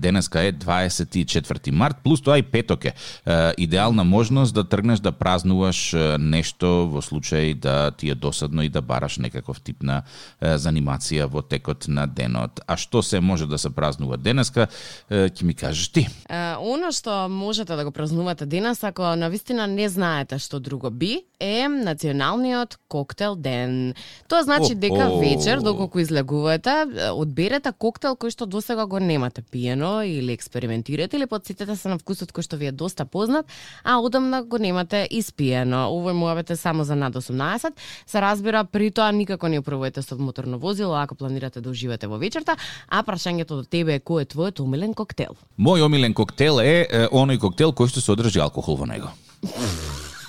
Денеска 0.00 0.42
е 0.42 0.52
24 0.52 1.70
март, 1.70 1.96
плюс 2.04 2.22
тоа 2.22 2.38
и 2.38 2.42
петок 2.42 2.84
е. 2.84 2.94
Идеална 3.58 4.04
можност 4.04 4.54
да 4.54 4.64
тргнеш 4.64 5.00
да 5.00 5.12
празнуваш 5.12 5.94
нешто 6.18 6.88
во 6.88 7.04
случај 7.04 7.54
да 7.54 7.90
ти 7.90 8.10
е 8.10 8.14
досадно 8.14 8.62
и 8.62 8.68
да 8.68 8.80
бараш 8.80 9.18
некаков 9.18 9.60
тип 9.60 9.82
на 9.82 10.02
занимација 10.40 11.28
во 11.28 11.42
текот 11.42 11.84
на 11.88 12.06
денот. 12.06 12.60
А 12.66 12.76
што 12.80 13.02
се 13.02 13.20
може 13.20 13.46
да 13.46 13.58
се 13.58 13.70
празнува 13.70 14.16
денеска, 14.16 14.68
ќе 15.10 15.44
ми 15.44 15.54
кажеш 15.54 15.88
ти. 15.92 16.06
Оно 16.60 16.92
што 16.92 17.28
можете 17.28 17.76
да 17.76 17.84
го 17.84 17.92
празнувате 17.92 18.46
денес, 18.46 18.84
ако 18.84 19.14
навистина 19.16 19.66
не 19.66 19.88
знаете 19.88 20.38
што 20.38 20.60
друго 20.60 20.90
би, 20.90 21.24
е 21.40 21.68
националниот 21.68 22.78
коктел 22.88 23.36
ден. 23.36 23.94
Тоа 24.28 24.42
значи 24.42 24.74
дека 24.74 25.10
вечер, 25.20 25.60
доколку 25.60 25.98
излегувате, 26.00 26.86
одберете 27.12 27.72
коктел 27.76 28.16
кој 28.16 28.32
што 28.32 28.46
досега 28.46 28.86
го 28.86 29.00
немате 29.00 29.42
пиено 29.42 29.89
или 30.04 30.32
експериментирате 30.32 31.16
или 31.16 31.26
подсетете 31.26 31.76
се 31.76 31.88
на 31.92 31.98
вкусот 31.98 32.32
кој 32.32 32.46
што 32.46 32.56
ви 32.60 32.70
е 32.70 32.72
доста 32.72 33.04
познат, 33.04 33.46
а 33.84 33.98
одамна 33.98 34.42
го 34.42 34.58
немате 34.58 35.06
испиено. 35.10 35.88
Овој 35.90 36.14
муавет 36.16 36.52
само 36.58 36.84
за 36.84 36.96
над 36.96 37.14
18. 37.14 37.72
Се 38.06 38.20
разбира, 38.20 38.64
при 38.64 38.90
тоа 38.90 39.12
никако 39.12 39.48
не 39.48 39.58
управувате 39.58 40.02
со 40.02 40.16
моторно 40.16 40.58
возило 40.58 40.94
ако 40.94 41.14
планирате 41.14 41.60
да 41.60 41.70
уживате 41.70 42.06
во 42.06 42.18
вечерта, 42.18 42.56
а 42.88 43.02
прашањето 43.02 43.60
до 43.60 43.64
тебе 43.64 43.94
е 43.94 44.00
кој 44.00 44.22
е 44.22 44.30
твојот 44.30 44.60
омилен 44.60 44.94
коктел? 44.94 45.36
Мој 45.58 45.84
омилен 45.84 46.14
коктел 46.14 46.60
е, 46.60 46.86
е 46.90 47.06
оној 47.08 47.38
коктел 47.38 47.72
кој 47.72 47.90
што 47.90 48.00
содржи 48.00 48.40
алкохол 48.40 48.76
во 48.76 48.86
него. 48.86 49.10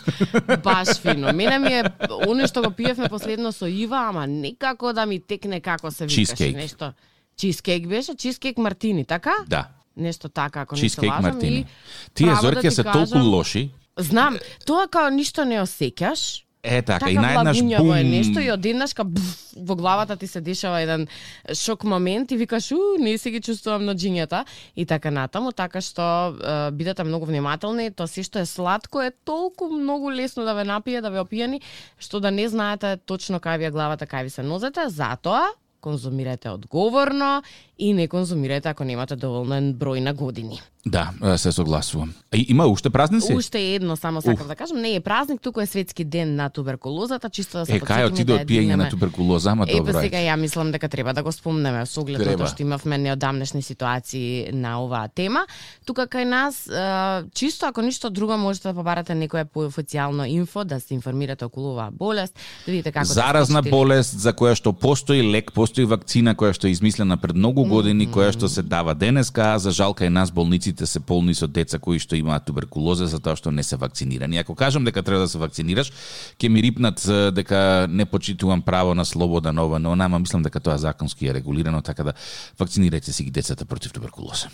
Баш 0.64 1.00
фино. 1.00 1.34
Мене 1.34 1.60
ми 1.60 1.74
е 1.74 1.84
оно 2.28 2.48
што 2.48 2.62
го 2.62 2.72
пиевме 2.72 3.10
последно 3.10 3.52
со 3.52 3.68
Ива, 3.68 4.08
ама 4.10 4.28
некако 4.28 4.94
да 4.94 5.06
ми 5.06 5.20
текне 5.20 5.62
како 5.62 5.92
се 5.92 6.06
викаше 6.06 6.52
нешто. 6.52 6.94
Чизкейк 7.42 7.88
беше, 7.88 8.16
чизкейк 8.16 8.58
мартини, 8.58 9.06
така? 9.06 9.34
Да. 9.48 9.68
Нешто 9.98 10.30
така, 10.30 10.62
ако 10.62 10.76
не 10.76 10.90
се 10.90 11.02
лажам. 11.08 11.22
мартини. 11.22 11.60
И 11.60 11.66
Тие 12.14 12.36
зорке 12.42 12.68
да 12.70 12.72
се 12.72 12.84
толку 12.84 13.00
кажам, 13.00 13.30
лоши. 13.30 13.72
Знам, 13.98 14.38
тоа 14.66 14.86
као 14.88 15.10
ништо 15.10 15.46
не 15.46 15.58
осеќаш, 15.58 16.46
Е 16.64 16.82
така, 16.82 17.00
така 17.00 17.12
и 17.12 17.18
наеднаш 17.18 17.58
влагуњаво 17.58 17.82
бум. 17.82 17.98
е 17.98 18.04
нешто 18.04 18.40
и 18.40 18.52
одеднаш 18.52 18.94
ка 18.94 19.04
бф, 19.04 19.58
во 19.58 19.76
главата 19.76 20.16
ти 20.16 20.28
се 20.28 20.42
дешава 20.42 20.82
еден 20.82 21.08
шок 21.54 21.84
момент 21.84 22.32
и 22.32 22.38
викаш 22.38 22.72
у 22.72 22.78
не 23.00 23.18
се 23.18 23.32
ги 23.32 23.42
чувствувам 23.42 23.82
наџињата 23.90 24.46
и 24.78 24.86
така 24.86 25.10
натаму, 25.12 25.52
така 25.52 25.82
што 25.82 26.38
е, 26.38 26.72
бидете 26.72 27.04
многу 27.04 27.26
внимателни, 27.26 27.90
тоа 27.90 28.06
се 28.08 28.22
што 28.22 28.40
е 28.40 28.46
сладко 28.46 29.02
е 29.02 29.10
толку 29.26 29.74
многу 29.74 30.14
лесно 30.14 30.46
да 30.46 30.54
ве 30.54 30.64
напие, 30.64 31.02
да 31.02 31.10
ве 31.10 31.26
опијани, 31.26 31.62
што 31.98 32.22
да 32.22 32.30
не 32.30 32.46
знаете 32.46 33.02
точно 33.06 33.42
кај 33.42 33.58
ви 33.58 33.66
е 33.66 33.74
главата, 33.74 34.06
кај 34.06 34.24
ви 34.24 34.30
се 34.30 34.44
нозете, 34.46 34.86
затоа 34.86 35.50
конзумирате 35.82 36.50
одговорно 36.50 37.44
и 37.82 37.94
не 37.94 38.08
конзумирате 38.08 38.70
ако 38.70 38.86
немате 38.86 39.16
доволен 39.18 39.74
број 39.74 40.00
на 40.06 40.14
години. 40.14 40.62
Да, 40.86 41.12
се 41.38 41.52
согласувам. 41.52 42.14
И, 42.34 42.46
има 42.50 42.66
уште 42.66 42.90
празници? 42.90 43.34
Уште 43.34 43.60
едно 43.60 43.96
само 43.96 44.22
сакам 44.22 44.48
да 44.48 44.56
кажам, 44.56 44.78
не 44.82 44.96
е 44.96 45.00
празник, 45.00 45.42
туку 45.42 45.62
е 45.62 45.66
светски 45.66 46.04
ден 46.04 46.36
на 46.36 46.50
туберкулозата, 46.50 47.30
чисто 47.30 47.58
да 47.58 47.66
се 47.66 47.76
Е, 47.76 47.80
кај 47.80 48.08
отиде 48.10 48.34
да 48.34 48.40
од 48.42 48.48
пиење 48.50 48.76
на 48.76 48.90
туберкулоза, 48.90 49.52
ама 49.52 49.66
добро 49.70 49.94
па 49.94 50.00
е. 50.00 50.10
сега 50.10 50.18
ја 50.18 50.38
мислам 50.42 50.72
дека 50.72 50.90
треба 50.90 51.14
да 51.14 51.24
го 51.24 51.32
спомнеме 51.32 51.86
со 51.86 52.02
оглед 52.02 52.26
тоа 52.26 52.48
што 52.50 52.66
имавме 52.66 52.98
неодамнешни 52.98 53.62
ситуации 53.62 54.50
на 54.54 54.82
оваа 54.82 55.10
тема. 55.14 55.46
Тука 55.86 56.08
кај 56.10 56.26
нас, 56.26 56.66
чисто 57.34 57.66
ако 57.70 57.82
ништо 57.82 58.10
друго, 58.10 58.38
можете 58.38 58.68
да 58.70 58.74
побарате 58.74 59.14
некое 59.16 59.46
поофицијално 59.46 60.26
инфо, 60.26 60.64
да 60.66 60.80
се 60.80 60.94
информирате 60.94 61.46
околу 61.46 61.74
оваа 61.78 61.92
болест, 61.92 62.34
да 62.66 62.72
видите 62.72 62.92
како 62.92 63.06
Заразна 63.06 63.62
да 63.62 63.70
болест 63.70 64.18
за 64.18 64.34
која 64.34 64.58
што 64.58 64.74
постои 64.74 65.22
лек, 65.22 65.54
постои 65.54 65.86
вакцина 65.86 66.34
која 66.34 66.58
што 66.58 66.68
е 66.68 66.74
измислена 66.74 67.18
пред 67.18 67.36
многу 67.36 67.70
години, 67.72 68.08
која 68.12 68.34
што 68.36 68.50
се 68.52 68.62
дава 68.62 68.94
денеска, 68.96 69.54
а 69.56 69.60
за 69.60 69.72
жал 69.72 69.96
кај 69.96 70.12
нас 70.12 70.32
болниците 70.32 70.86
се 70.86 71.00
полни 71.00 71.34
со 71.38 71.48
деца 71.48 71.80
кои 71.80 72.00
што 72.04 72.20
имаат 72.20 72.46
туберкулоза 72.50 73.08
затоа 73.08 73.38
што 73.40 73.52
не 73.52 73.64
се 73.64 73.80
вакцинирани. 73.80 74.42
Ако 74.44 74.56
кажам 74.56 74.86
дека 74.86 75.04
треба 75.04 75.24
да 75.24 75.32
се 75.32 75.40
вакцинираш, 75.40 75.92
ќе 76.36 76.50
ми 76.50 76.62
рипнат 76.62 77.00
дека 77.34 77.88
не 77.90 78.06
почитувам 78.06 78.62
право 78.62 78.96
на 78.96 79.06
слобода 79.06 79.54
на 79.54 79.66
ова, 79.66 79.80
но 79.80 79.96
ама 79.96 80.20
мислам 80.20 80.44
дека 80.44 80.60
тоа 80.60 80.78
законски 80.78 81.28
е 81.28 81.34
регулирано, 81.34 81.82
така 81.82 82.04
да 82.04 82.14
вакцинирајте 82.60 83.12
си 83.12 83.24
ги 83.24 83.32
децата 83.32 83.66
против 83.66 83.94
туберкулоза. 83.94 84.52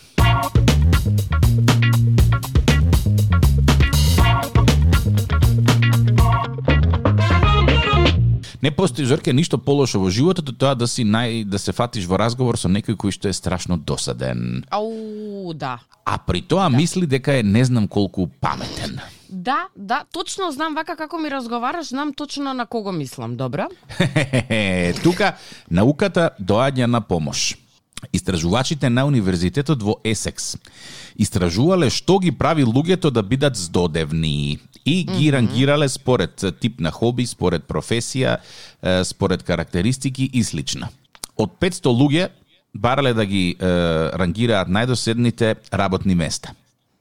Постои 8.77 9.05
зорке 9.05 9.33
ништо 9.33 9.57
полошо 9.57 9.99
во 9.99 10.09
животот 10.13 10.53
тоа 10.57 10.75
да 10.77 10.88
си 10.88 11.03
нај 11.03 11.43
да 11.49 11.59
се 11.59 11.73
фатиш 11.73 12.05
во 12.05 12.21
разговор 12.21 12.59
со 12.61 12.69
некој 12.69 12.95
кој 12.95 13.11
што 13.11 13.27
е 13.27 13.33
страшно 13.33 13.77
досаден. 13.77 14.63
Ау, 14.69 15.53
да. 15.53 15.79
А 16.05 16.17
при 16.21 16.41
тоа 16.41 16.69
мисли 16.69 17.09
дека 17.09 17.39
е 17.41 17.43
не 17.43 17.65
знам 17.65 17.88
колку 17.88 18.27
паметен. 18.27 19.01
Да, 19.29 19.67
да, 19.75 20.03
точно 20.13 20.51
знам 20.51 20.75
вака 20.75 20.95
како 20.95 21.17
ми 21.19 21.31
разговараш, 21.31 21.89
знам 21.89 22.13
точно 22.13 22.53
на 22.53 22.65
кого 22.65 22.91
мислам, 22.91 23.35
добро? 23.35 23.67
Тука 25.03 25.35
науката 25.69 26.29
доаѓа 26.39 26.85
на 26.85 27.01
помош. 27.01 27.57
Истражувачите 28.13 28.90
на 28.90 29.06
универзитетот 29.06 29.81
во 29.84 29.97
Есекс 30.06 30.56
истражувале 31.18 31.90
што 31.90 32.19
ги 32.22 32.31
прави 32.31 32.63
луѓето 32.63 33.09
да 33.12 33.24
бидат 33.24 33.58
здодевни 33.58 34.59
и 34.85 35.03
ги 35.03 35.31
рангирале 35.34 35.90
според 35.90 36.46
тип 36.62 36.80
на 36.80 36.91
хоби, 36.91 37.25
според 37.25 37.68
професија, 37.68 38.38
според 39.03 39.44
карактеристики 39.44 40.30
и 40.34 40.44
слично. 40.44 40.88
Од 41.36 41.57
500 41.59 41.91
луѓе 41.91 42.30
барале 42.74 43.13
да 43.13 43.25
ги 43.25 43.56
е, 43.57 43.68
рангираат 44.13 44.69
најдоседните 44.69 45.56
работни 45.74 46.16
места. 46.16 46.53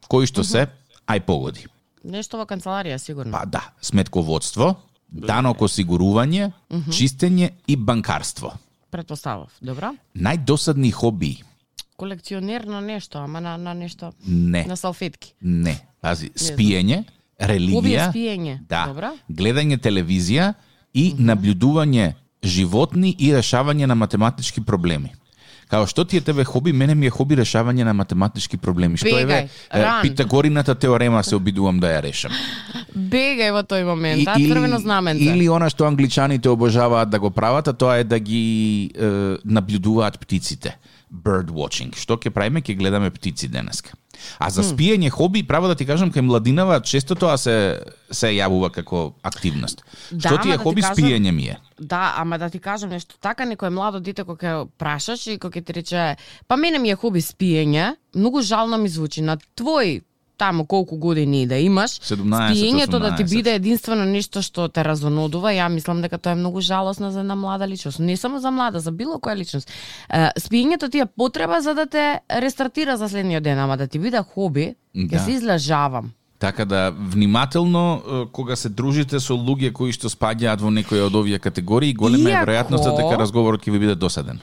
Кои 0.09 0.27
што 0.27 0.45
се, 0.45 0.67
ај 1.07 1.23
погоди. 1.27 1.67
Нешто 2.07 2.39
во 2.41 2.47
канцеларија, 2.47 2.99
сигурно. 3.03 3.35
Па 3.35 3.45
да, 3.47 3.63
сметководство, 3.83 4.77
данок 5.11 5.63
осигурување, 5.67 6.53
чистење 6.91 7.53
и 7.67 7.77
банкарство. 7.77 8.55
Предпоставав, 8.91 9.51
добро? 9.63 9.95
Најдосадни 10.17 10.91
хоби? 10.93 11.43
Колекционер 11.97 12.65
на 12.65 12.81
нешто, 12.81 13.19
ама 13.19 13.41
на, 13.41 13.57
на 13.57 13.75
нешто, 13.75 14.13
Не, 14.27 14.65
на 14.65 14.77
салфетки. 14.77 15.35
не. 15.41 15.79
Пази, 16.01 16.31
спиење, 16.37 17.05
религија, 17.41 18.11
спиење, 18.13 18.59
да, 18.69 18.85
добро? 18.87 19.11
гледање 19.29 19.79
телевизија 19.79 20.53
и 20.95 21.15
наблюдување 21.19 22.13
животни 22.45 23.11
и 23.19 23.33
решавање 23.35 23.87
на 23.87 23.95
математички 23.95 24.61
проблеми. 24.65 25.13
Као 25.67 25.87
што 25.91 26.05
ти 26.05 26.17
е 26.17 26.21
тебе 26.21 26.45
хоби, 26.45 26.73
мене 26.73 26.95
ми 26.95 27.07
е 27.07 27.11
хоби 27.11 27.35
решавање 27.37 27.85
на 27.85 27.95
математички 27.95 28.57
проблеми. 28.57 28.97
Што 28.97 29.11
е 29.19 29.27
Бегај, 29.27 29.49
е, 29.75 29.83
ран. 29.83 30.03
Питагорината 30.03 30.75
теорема 30.75 31.23
се 31.27 31.35
обидувам 31.37 31.81
да 31.83 31.91
ја 31.91 32.03
решам. 32.07 32.33
Бегај 32.95 33.51
во 33.51 33.65
тој 33.67 33.83
момент, 33.85 34.29
а 34.31 34.39
црвено 34.39 34.79
знаменце. 34.79 35.27
Или 35.27 35.49
она 35.51 35.67
што 35.71 35.89
англичаните 35.91 36.49
обожаваат 36.49 37.11
да 37.11 37.19
го 37.19 37.31
прават, 37.31 37.69
а 37.69 37.75
тоа 37.75 37.99
е 37.99 38.05
да 38.05 38.19
ги 38.19 38.91
е, 38.95 39.11
наблюдуваат 39.45 40.21
птиците. 40.21 40.79
Bird 41.11 41.51
watching. 41.51 41.95
Што 41.95 42.17
ќе 42.17 42.31
правиме? 42.31 42.61
Ќе 42.61 42.75
гледаме 42.77 43.11
птици 43.11 43.49
денеска. 43.49 43.95
А 44.39 44.49
за 44.51 44.63
спиење 44.65 45.11
хоби, 45.11 45.43
право 45.43 45.69
да 45.69 45.75
ти 45.75 45.87
кажам, 45.87 46.11
кај 46.11 46.21
младинава 46.21 46.81
често 46.81 47.15
тоа 47.15 47.37
се 47.39 47.79
се 48.11 48.33
јавува 48.33 48.71
како 48.71 49.15
активност. 49.23 49.85
Да, 50.11 50.29
што 50.29 50.39
ти 50.41 50.49
е 50.49 50.53
да 50.53 50.59
ти 50.59 50.65
хоби, 50.65 50.83
кажам- 50.83 50.97
спиење 50.97 51.31
ми 51.31 51.45
е. 51.45 51.57
Да, 51.79 52.15
ама 52.17 52.39
да 52.39 52.51
ти 52.51 52.59
кажам 52.59 52.91
нешто 52.91 53.19
така, 53.21 53.45
некој 53.45 53.69
младо 53.71 54.01
дете 54.01 54.25
кој 54.25 54.37
ќе 54.37 54.69
прашаш 54.79 55.27
и 55.27 55.39
кој 55.39 55.51
ќе 55.53 55.65
ти 55.65 55.73
рече, 55.73 56.17
па 56.49 56.57
мене 56.57 56.79
ми 56.79 56.91
е 56.91 56.97
хоби 56.97 57.21
спиење, 57.21 57.95
многу 58.15 58.43
жално 58.43 58.79
ми 58.79 58.89
звучи 58.89 59.23
на 59.23 59.37
твој 59.37 60.03
таму 60.39 60.67
колку 60.67 60.97
години 60.97 61.47
да 61.47 61.57
имаш, 61.57 61.91
17, 61.93 62.53
спиењето 62.53 62.99
да 62.99 63.17
ти 63.17 63.25
18. 63.25 63.31
биде 63.31 63.55
единствено 63.55 64.05
нешто 64.05 64.43
што 64.43 64.69
те 64.69 64.85
разонодува, 64.85 65.51
ја 65.51 65.69
мислам 65.69 66.03
дека 66.03 66.19
тоа 66.19 66.33
е 66.33 66.37
многу 66.37 66.61
жалосно 66.61 67.11
за 67.11 67.21
една 67.21 67.35
млада 67.35 67.69
личност. 67.69 67.99
Не 67.99 68.17
само 68.17 68.39
за 68.39 68.51
млада, 68.51 68.81
за 68.81 68.93
било 68.93 69.15
која 69.15 69.37
личност. 69.37 69.71
Е, 70.11 70.29
спиењето 70.39 70.91
ти 70.91 70.99
е 70.99 71.07
потреба 71.09 71.61
за 71.61 71.75
да 71.75 71.87
те 71.87 72.21
рестартира 72.33 72.97
за 72.97 73.09
следниот 73.09 73.43
ден, 73.43 73.59
ама 73.59 73.77
да 73.77 73.87
ти 73.87 73.99
биде 73.99 74.21
хоби, 74.25 74.75
ќе 74.97 75.11
Да. 75.11 75.19
се 75.19 75.31
излажавам. 75.33 76.11
Така 76.39 76.65
да 76.65 76.93
внимателно 76.93 78.03
е, 78.03 78.33
кога 78.33 78.57
се 78.57 78.69
дружите 78.69 79.21
со 79.21 79.33
луѓе 79.35 79.73
кои 79.73 79.93
што 79.93 80.09
спаѓаат 80.09 80.61
во 80.61 80.69
некоја 80.71 81.07
од 81.07 81.15
овие 81.15 81.39
категории, 81.39 81.95
голема 81.95 82.29
е 82.29 82.33
Иако- 82.35 82.45
веројатноста 82.45 82.93
дека 82.93 83.19
разговорот 83.19 83.63
ќе 83.63 83.71
ви 83.71 83.79
биде 83.79 83.95
досаден. 83.95 84.41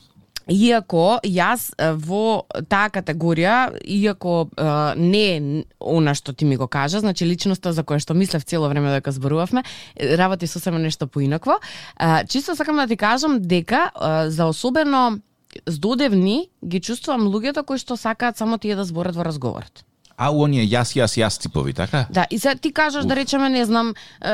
Иако 0.47 1.19
јас 1.23 1.69
во 2.03 2.43
таа 2.69 2.89
категорија, 2.91 3.71
иако 3.79 4.49
е, 4.51 4.65
не 4.99 5.23
е 5.23 5.63
она 5.79 6.13
што 6.15 6.33
ти 6.33 6.45
ми 6.45 6.57
го 6.57 6.67
кажа, 6.67 6.99
значи 6.99 7.25
личноста 7.25 7.73
за 7.73 7.83
која 7.83 8.03
што 8.03 8.13
мислев 8.13 8.43
цело 8.43 8.67
време 8.67 8.91
дека 8.91 9.11
зборувавме, 9.11 9.63
работи 9.95 10.47
сосема 10.47 10.79
нешто 10.79 11.07
поинакво. 11.07 11.59
Е, 11.99 12.25
Чисто 12.27 12.55
сакам 12.55 12.75
да 12.75 12.87
ти 12.87 12.97
кажам 12.97 13.39
дека 13.41 13.91
е, 13.95 14.29
за 14.29 14.45
особено 14.45 15.19
здодевни 15.67 16.49
ги 16.65 16.81
чувствувам 16.81 17.29
луѓето 17.29 17.63
кои 17.63 17.77
што 17.77 17.97
сакаат 17.97 18.37
само 18.37 18.57
тие 18.57 18.75
да 18.75 18.83
зборат 18.83 19.15
во 19.15 19.23
разговорот. 19.23 19.85
А 20.17 20.29
оние 20.31 20.63
јас, 20.69 20.93
јас, 20.93 21.17
јас 21.17 21.39
типови, 21.41 21.73
така? 21.73 22.05
Да, 22.09 22.25
и 22.29 22.39
се 22.39 22.55
ти 22.55 22.71
кажеш 22.71 23.05
да 23.05 23.15
речеме, 23.15 23.49
не 23.49 23.65
знам, 23.65 23.93
е, 24.21 24.29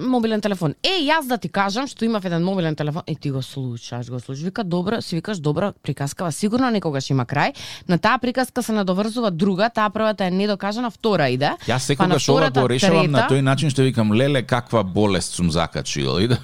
мобилен 0.00 0.40
телефон. 0.40 0.74
Е, 0.82 1.04
јас 1.04 1.28
да 1.28 1.36
ти 1.38 1.48
кажам 1.48 1.86
што 1.86 2.04
имав 2.04 2.24
еден 2.24 2.44
мобилен 2.44 2.76
телефон, 2.76 3.02
и 3.06 3.16
ти 3.16 3.30
го 3.30 3.42
слушаш, 3.42 4.10
го 4.10 4.20
слушаш, 4.20 4.44
вика 4.44 4.64
добро, 4.64 5.02
си 5.02 5.16
викаш 5.16 5.38
добра 5.38 5.72
приказкава, 5.82 6.32
сигурно 6.32 6.70
некогаш 6.70 7.10
има 7.10 7.24
крај. 7.26 7.52
На 7.88 7.98
таа 7.98 8.18
приказка 8.18 8.62
се 8.62 8.72
надоврзува 8.72 9.30
друга, 9.30 9.68
таа 9.68 9.90
првата 9.90 10.24
е 10.24 10.30
недокажана, 10.30 10.90
втора 10.90 11.28
иде. 11.28 11.52
Јас 11.68 11.96
па 11.96 12.06
на 12.08 12.18
секогаш 12.18 12.28
ова 12.28 12.40
втората, 12.40 12.60
го 12.60 12.68
решавам 12.68 13.10
на 13.10 13.18
трета. 13.18 13.34
тој 13.34 13.40
начин 13.40 13.70
што 13.70 13.82
викам 13.82 14.12
леле 14.12 14.42
каква 14.42 14.82
болест 14.82 15.32
сум 15.34 15.50
закачил 15.50 16.18
и 16.18 16.28
да. 16.28 16.38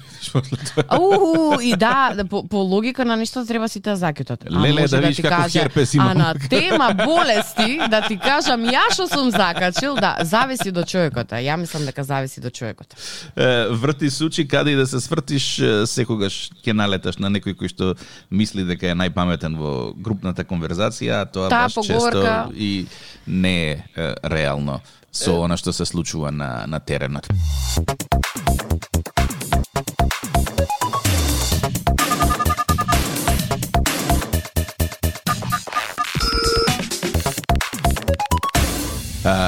Ауу, 0.87 1.59
и 1.61 1.75
да, 1.75 2.13
да, 2.15 2.25
по, 2.25 2.47
по 2.47 2.57
логика 2.57 3.05
на 3.05 3.15
нешто 3.15 3.45
треба 3.45 3.67
сите 3.69 3.89
да 3.89 3.97
закјутат. 3.97 4.45
А 4.45 4.61
Леле, 4.61 4.81
може 4.81 4.95
да 4.95 5.01
видиш 5.01 5.15
ти 5.15 5.21
каков 5.21 5.43
каже, 5.43 5.59
херпес 5.59 5.95
А 5.99 6.13
на 6.13 6.35
тема 6.49 6.93
болести, 7.05 7.79
да 7.89 8.01
ти 8.07 8.17
кажам 8.51 8.67
ја 8.67 8.83
што 8.91 9.07
сум 9.07 9.31
закачил, 9.31 9.95
да, 9.95 10.17
зависи 10.21 10.71
до 10.71 10.83
човекот. 10.83 11.31
а 11.31 11.39
Ја 11.39 11.57
мислам 11.57 11.85
дека 11.85 12.03
зависи 12.03 12.41
до 12.41 12.49
човекот. 12.49 12.95
Е, 13.35 13.67
врти 13.69 14.09
сучи 14.09 14.47
каде 14.47 14.71
и 14.71 14.75
да 14.75 14.87
се 14.87 14.99
свртиш, 14.99 15.61
секогаш 15.85 16.51
ќе 16.63 16.73
налеташ 16.73 17.17
на 17.17 17.29
некој 17.29 17.55
кој 17.55 17.69
што 17.69 17.95
мисли 18.31 18.63
дека 18.63 18.91
е 18.91 18.95
најпаметен 18.95 19.55
во 19.57 19.93
групната 19.95 20.43
конверзација, 20.43 21.21
а 21.21 21.25
тоа 21.25 21.49
Таа 21.49 21.67
баш 21.67 21.73
често 21.73 21.93
поговорка- 21.93 22.51
и 22.55 22.87
не 23.27 23.71
е, 23.71 23.83
е 23.95 24.13
реално 24.23 24.81
со 25.11 25.41
она 25.43 25.57
што 25.57 25.71
се 25.73 25.85
случува 25.85 26.31
на 26.31 26.65
на 26.67 26.79
теренот. 26.79 27.27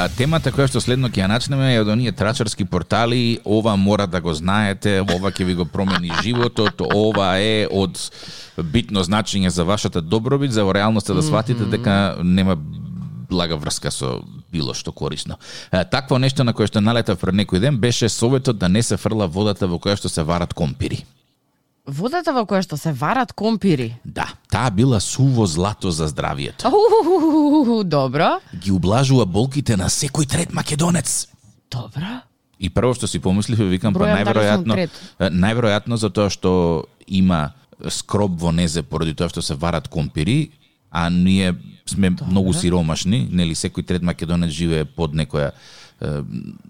А, 0.04 0.10
темата 0.12 0.52
која 0.52 0.66
што 0.68 0.82
следно 0.84 1.08
ќе 1.08 1.22
ја 1.22 1.28
начнеме 1.32 1.70
е 1.72 1.80
од 1.80 1.88
оние 1.88 2.12
трачарски 2.12 2.66
портали, 2.68 3.40
ова 3.48 3.78
мора 3.80 4.04
да 4.08 4.20
го 4.20 4.34
знаете, 4.36 4.98
ова 5.00 5.32
ќе 5.32 5.46
ви 5.48 5.56
го 5.56 5.66
промени 5.66 6.12
животот, 6.26 6.82
ова 6.84 7.30
е 7.40 7.70
од 7.72 7.96
битно 8.74 9.06
значење 9.08 9.48
за 9.48 9.64
вашата 9.64 10.02
добробит, 10.02 10.52
за 10.52 10.66
во 10.68 10.74
реалноста 10.76 11.16
да 11.16 11.24
сватите 11.24 11.70
дека 11.72 12.18
нема 12.20 12.58
блага 13.32 13.56
врска 13.56 13.92
со 13.96 14.18
било 14.52 14.76
што 14.76 14.92
корисно. 14.92 15.40
А, 15.72 15.86
Такво 15.86 16.20
нешто 16.20 16.44
на 16.44 16.52
кое 16.54 16.68
што 16.68 16.84
налетав 16.84 17.24
пред 17.24 17.40
некој 17.40 17.64
ден 17.64 17.80
беше 17.80 18.10
советот 18.10 18.60
да 18.60 18.68
не 18.68 18.84
се 18.84 19.00
фрла 19.00 19.28
водата 19.28 19.72
во 19.72 19.80
која 19.80 19.96
што 19.96 20.12
се 20.12 20.28
варат 20.28 20.54
компири. 20.54 21.06
Водата 21.84 22.32
во 22.32 22.46
која 22.48 22.64
што 22.64 22.78
се 22.80 22.94
варат 22.96 23.34
компири. 23.36 23.90
Да, 24.08 24.30
таа 24.48 24.70
била 24.72 25.02
суво 25.04 25.44
злато 25.46 25.92
за 25.92 26.08
здравието. 26.08 26.68
Ауу, 26.68 27.84
добро. 27.84 28.40
Ги 28.56 28.72
ублажува 28.72 29.26
болките 29.26 29.76
на 29.76 29.90
секој 29.92 30.30
трет 30.30 30.54
македонец. 30.56 31.28
Добро. 31.72 32.24
И 32.60 32.70
прво 32.72 32.94
што 32.96 33.08
си 33.08 33.20
помислив, 33.20 33.68
викам, 33.68 33.92
па 33.92 34.08
Бројам 34.08 34.16
сум 34.16 34.24
најверојатно, 34.24 34.88
најверојатно 35.28 36.00
затоа 36.00 36.32
што 36.32 36.88
има 37.04 37.52
скроб 37.92 38.40
во 38.40 38.56
незе 38.56 38.88
поради 38.88 39.12
тоа 39.12 39.28
што 39.28 39.44
се 39.44 39.60
варат 39.60 39.92
компири, 39.92 40.54
а 40.88 41.10
ние 41.10 41.52
сме 41.86 42.16
многу 42.16 42.54
сиромашни, 42.56 43.28
нели 43.28 43.60
секој 43.60 43.84
трет 43.84 44.08
македонец 44.08 44.56
живее 44.56 44.86
под 44.86 45.20
некоја 45.20 45.52
е, 45.52 46.24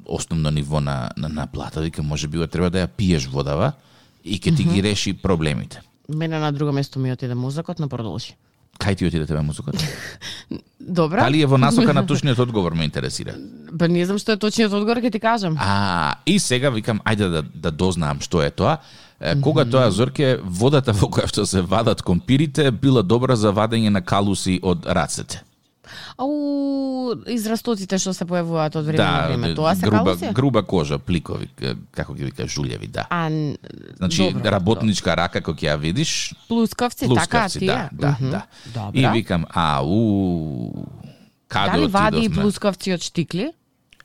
основно 0.10 0.50
ниво 0.50 0.82
на, 0.82 1.12
на, 1.18 1.30
на 1.30 1.46
плата, 1.46 1.82
вика 1.82 2.02
може 2.02 2.28
би 2.28 2.42
треба 2.48 2.74
да 2.74 2.88
ја 2.88 2.90
пиеш 2.98 3.30
водава 3.30 3.76
и 4.24 4.40
ќе 4.40 4.56
ти 4.58 4.64
ги 4.64 4.84
реши 4.84 5.14
проблемите. 5.14 5.82
Мене 6.10 6.40
на 6.40 6.52
друго 6.52 6.72
место 6.72 7.00
ми 7.00 7.12
отиде 7.12 7.36
мозокот, 7.36 7.80
но 7.80 7.88
продолжи. 7.88 8.36
Кај 8.80 8.98
ти 8.98 9.06
отиде 9.06 9.26
тебе 9.26 9.42
музикот? 9.42 9.76
Добро. 10.80 11.22
Дали 11.22 11.42
е 11.42 11.46
во 11.46 11.58
насока 11.58 11.94
на 11.94 12.06
точниот 12.10 12.40
одговор 12.40 12.74
ме 12.74 12.84
интересира. 12.84 13.36
Па 13.80 13.88
не 13.88 14.06
знам 14.06 14.18
што 14.18 14.34
е 14.34 14.42
точниот 14.42 14.74
одговор, 14.74 14.98
ќе 14.98 15.12
ти 15.14 15.20
кажам. 15.20 15.56
А, 15.60 16.20
и 16.26 16.40
сега 16.40 16.74
викам, 16.74 17.00
ајде 17.06 17.30
да, 17.30 17.44
да 17.44 17.72
дознаам 17.72 18.20
што 18.20 18.42
е 18.42 18.50
тоа. 18.50 18.80
Кога 19.42 19.64
тоа 19.66 19.92
Зорке, 19.92 20.40
водата 20.44 20.92
во 20.92 21.08
која 21.08 21.30
што 21.30 21.46
се 21.46 21.62
вадат 21.62 22.02
компирите 22.02 22.72
била 22.72 23.04
добра 23.04 23.36
за 23.40 23.54
вадење 23.54 23.94
на 23.94 24.02
калуси 24.02 24.60
од 24.62 24.84
рацете. 24.90 25.44
Ау, 26.18 27.14
израстоците 27.28 27.98
што 27.98 28.14
се 28.14 28.26
појавуваат 28.26 28.76
од 28.80 28.86
време 28.86 29.04
на 29.04 29.28
време, 29.28 29.56
тоа 29.56 29.76
се 29.76 29.86
груба, 29.88 30.04
калуси? 30.16 30.34
груба 30.34 30.64
кожа, 30.64 31.00
пликови, 31.00 31.50
како 31.92 32.14
ги 32.14 32.24
вика 32.26 32.44
жулјеви, 32.44 32.88
да. 32.88 33.08
А, 33.10 33.30
Значи, 33.98 34.32
добро, 34.34 34.50
работничка 34.52 35.16
рака 35.16 35.40
кој 35.42 35.56
ќе 35.56 35.68
ја 35.72 35.78
видиш, 35.80 36.34
Плускавци, 36.48 37.06
така, 37.08 37.14
плускавци, 37.16 37.60
тие? 37.60 37.68
да, 37.68 37.90
да, 37.92 38.12
Мгм. 38.20 38.30
да. 38.32 38.46
Добро. 38.74 39.00
И 39.00 39.08
викам, 39.14 39.46
ау, 39.54 40.86
каде 41.48 41.72
Дали 41.72 41.88
вади 41.88 42.26
и 42.26 42.30
плускавци 42.30 42.94
од 42.94 43.02
штикли? 43.02 43.54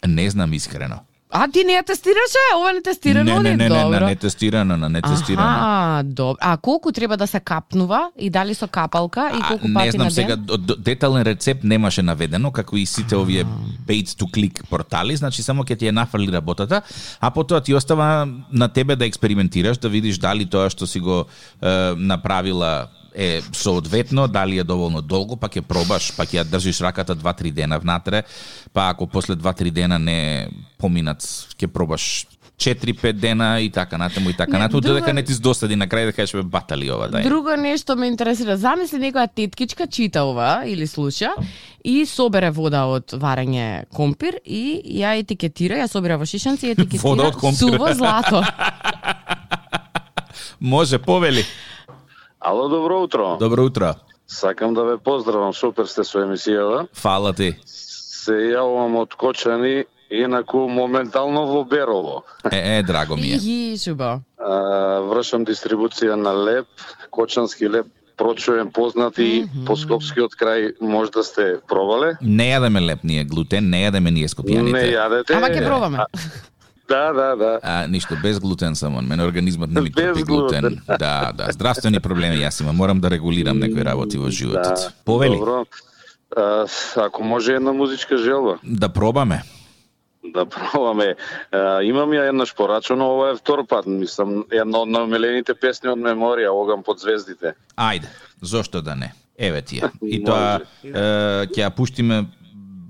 Не 0.07 0.31
знам 0.31 0.53
искрено. 0.53 1.01
А, 1.31 1.49
ти 1.53 1.61
не 1.65 1.73
ја 1.77 1.83
тестираше? 1.85 2.41
Ова 2.57 2.73
не 2.73 2.81
тестирано 2.83 3.43
не, 3.43 3.51
не, 3.51 3.57
не, 3.57 3.69
не, 3.69 3.69
Добро. 3.69 4.01
на 4.01 4.07
нетестирано, 4.07 4.77
на 4.77 4.89
нетестирано. 4.89 5.49
Аха, 5.49 6.03
добро. 6.05 6.37
А 6.41 6.57
колку 6.57 6.93
треба 6.93 7.17
да 7.17 7.27
се 7.27 7.41
капнува 7.41 8.11
и 8.19 8.31
дали 8.31 8.55
со 8.55 8.69
капалка 8.69 9.31
и 9.35 9.39
А, 9.43 9.49
колку 9.49 9.69
не 9.69 9.75
пати 9.75 9.91
знам 9.91 10.07
на 10.07 10.11
ден? 10.11 10.15
сега, 10.15 10.37
детален 10.79 11.23
рецепт 11.23 11.65
немаше 11.65 12.03
наведено, 12.03 12.51
како 12.51 12.77
и 12.77 12.87
сите 12.87 13.17
овие 13.17 13.45
page 13.87 14.17
to 14.17 14.25
click 14.25 14.65
портали, 14.71 15.17
значи 15.17 15.43
само 15.43 15.65
ќе 15.65 15.79
ти 15.79 15.85
ја 15.87 15.91
нафрли 15.93 16.33
работата, 16.33 16.83
а 17.21 17.31
потоа 17.31 17.61
ти 17.61 17.75
остава 17.75 18.29
на 18.53 18.69
тебе 18.69 18.97
да 18.97 19.05
експериментираш, 19.07 19.79
да 19.79 19.89
видиш 19.89 20.19
дали 20.19 20.47
тоа 20.47 20.71
што 20.71 20.87
си 20.87 21.01
го 21.01 21.27
е, 21.63 21.93
направила 21.97 22.89
е 23.15 23.43
соодветно, 23.53 24.29
дали 24.29 24.59
е 24.59 24.65
доволно 24.65 25.03
долго, 25.03 25.37
па 25.37 25.49
ќе 25.49 25.63
пробаш, 25.63 26.13
па 26.13 26.25
ќе 26.25 26.37
ја 26.37 26.45
држиш 26.47 26.81
раката 26.81 27.15
2-3 27.15 27.53
дена 27.53 27.79
внатре, 27.79 28.23
па 28.73 28.89
ако 28.89 29.07
после 29.07 29.35
2-3 29.35 29.71
дена 29.71 29.99
не 29.99 30.49
поминат, 30.79 31.23
ќе 31.55 31.67
пробаш 31.67 32.27
4-5 32.59 33.13
дена 33.13 33.61
и 33.61 33.71
така 33.71 33.97
натаму 33.97 34.31
и 34.31 34.35
така 34.35 34.53
Не, 34.53 34.59
натаму, 34.59 34.81
друго- 34.81 34.89
додека 34.91 35.13
не 35.13 35.23
ти 35.23 35.33
досади 35.35 35.77
на 35.77 35.87
крај 35.87 36.05
да 36.05 36.13
кажеш 36.13 36.33
бе 36.33 36.43
батали 36.43 36.91
ова, 36.91 37.09
дај. 37.09 37.23
Друго 37.23 37.57
нешто 37.57 37.97
ме 37.97 38.09
интересира. 38.09 38.57
Замисли 38.57 38.99
некоја 38.99 39.29
теткичка 39.31 39.87
чита 39.87 40.23
ова 40.23 40.65
или 40.67 40.85
слуша 40.85 41.31
и 41.85 42.05
собере 42.05 42.51
вода 42.51 42.87
од 42.87 43.13
варење 43.13 43.87
компир 43.89 44.41
и 44.45 44.83
ја 44.97 45.17
етикетира, 45.17 45.77
ја 45.77 45.87
собира 45.87 46.17
во 46.17 46.27
шишанци 46.27 46.67
и 46.67 46.71
етикетира 46.73 47.03
Вода 47.05 47.25
од 47.25 47.37
компир. 47.37 47.59
суво 47.61 47.95
злато. 47.95 48.43
Може, 50.61 50.99
повели. 50.99 51.45
Ало, 52.41 52.69
добро 52.69 53.03
утро. 53.03 53.37
Добро 53.41 53.65
утро. 53.65 53.95
Сакам 54.27 54.75
да 54.75 54.85
ве 54.85 54.99
поздравам, 54.99 55.55
супер 55.55 55.87
сте 55.87 56.05
со 56.05 56.19
емисијата. 56.23 56.87
Фала 56.95 57.33
ти. 57.33 57.57
Се 57.67 58.33
јавувам 58.55 58.97
од 59.01 59.15
Кочани, 59.15 59.85
инаку 60.11 60.69
моментално 60.69 61.47
во 61.47 61.65
Берово. 61.65 62.23
Е, 62.53 62.79
е, 62.79 62.83
драго 62.83 63.17
ми 63.17 63.33
е. 63.33 63.39
И 63.43 63.77
шубо. 63.85 64.21
А, 64.39 65.01
вршам 65.09 65.45
дистрибуција 65.49 66.15
на 66.15 66.33
леп, 66.37 66.67
кочански 67.11 67.69
леп, 67.69 67.87
прочуен 68.19 68.71
познат 68.71 69.19
и 69.19 69.47
по 69.67 69.77
Скопскиот 69.77 70.35
крај 70.37 70.77
може 70.81 71.11
да 71.11 71.23
сте 71.25 71.57
пробале. 71.69 72.17
Не 72.21 72.53
јадеме 72.53 72.85
леп 72.87 73.05
ние 73.05 73.25
глутен, 73.25 73.71
не 73.71 73.87
јадеме 73.87 74.11
ние 74.11 74.27
Не 74.27 74.29
скопјаните. 74.29 74.85
јадете. 74.95 75.35
Ама 75.35 75.49
ќе 75.49 75.65
пробаме. 75.67 75.99
Да, 76.89 77.13
да, 77.13 77.37
да. 77.37 77.61
А, 77.63 77.87
ништо, 77.87 78.17
без 78.23 78.41
глутен 78.41 78.75
сам 78.75 78.97
он. 78.97 79.07
Мене 79.07 79.23
организмот 79.23 79.71
не 79.71 79.81
ми 79.81 79.91
Без 79.91 80.05
трпи 80.07 80.23
глутен. 80.23 80.61
глутен. 80.61 80.81
Да, 80.89 81.33
да, 81.35 81.47
здравствени 81.51 82.01
проблеми 82.01 82.37
јас 82.37 82.61
имам. 82.63 82.77
Морам 82.77 83.01
да 83.01 83.11
регулирам 83.11 83.59
некои 83.59 83.85
работи 83.85 84.19
во 84.19 84.31
животот. 84.31 84.63
Да, 84.65 84.93
Повели. 85.05 85.37
Добро. 85.37 85.67
А, 86.37 86.67
ако 86.97 87.25
може 87.25 87.55
една 87.55 87.73
музичка 87.73 88.19
желба 88.19 88.59
Да 88.63 88.89
пробаме. 88.89 89.43
да 90.25 90.47
пробаме. 90.47 91.15
А, 91.53 91.83
имам 91.83 92.11
ја 92.11 92.29
еднаш 92.29 92.55
порачено, 92.55 93.11
ова 93.11 93.31
е 93.31 93.37
втор 93.37 93.67
пат, 93.67 93.87
мислам, 93.87 94.45
една 94.51 94.79
од 94.79 94.89
најомилените 94.89 95.55
песни 95.55 95.89
од 95.89 95.99
меморија, 95.99 96.49
Оган 96.51 96.83
под 96.83 97.01
звездите. 97.01 97.55
Ајде, 97.77 98.09
зошто 98.43 98.83
да 98.83 98.95
не? 98.95 99.13
Еве 99.39 99.63
ти 99.63 99.81
ја. 99.81 99.91
И 100.03 100.21
тоа 100.27 100.61
ќе 100.85 101.57
ја 101.57 101.71
пуштиме 101.71 102.25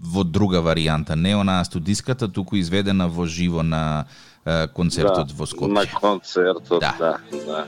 во 0.01 0.25
друга 0.25 0.59
варијанта, 0.63 1.15
не 1.17 1.37
онаа 1.37 1.65
студиската, 1.65 2.29
туку 2.29 2.57
изведена 2.57 3.09
во 3.09 3.27
живо 3.27 3.63
на 3.63 4.07
е, 4.47 4.69
концертот 4.69 5.33
во 5.33 5.45
На 5.69 5.83
Скопје. 5.85 6.01
концертот, 6.01 6.81
Да. 6.81 6.95
да. 6.99 7.19
да, 7.47 7.67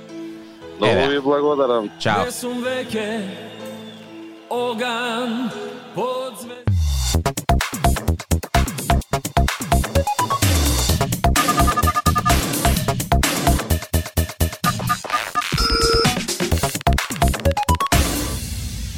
Многу 0.80 1.10
ви 1.10 1.20
благодарам. 1.20 1.90
Чао. 1.98 2.24
Не 2.24 2.30
сум 2.32 2.62
веќе 2.64 3.20
оган 4.50 5.50
под 5.94 6.34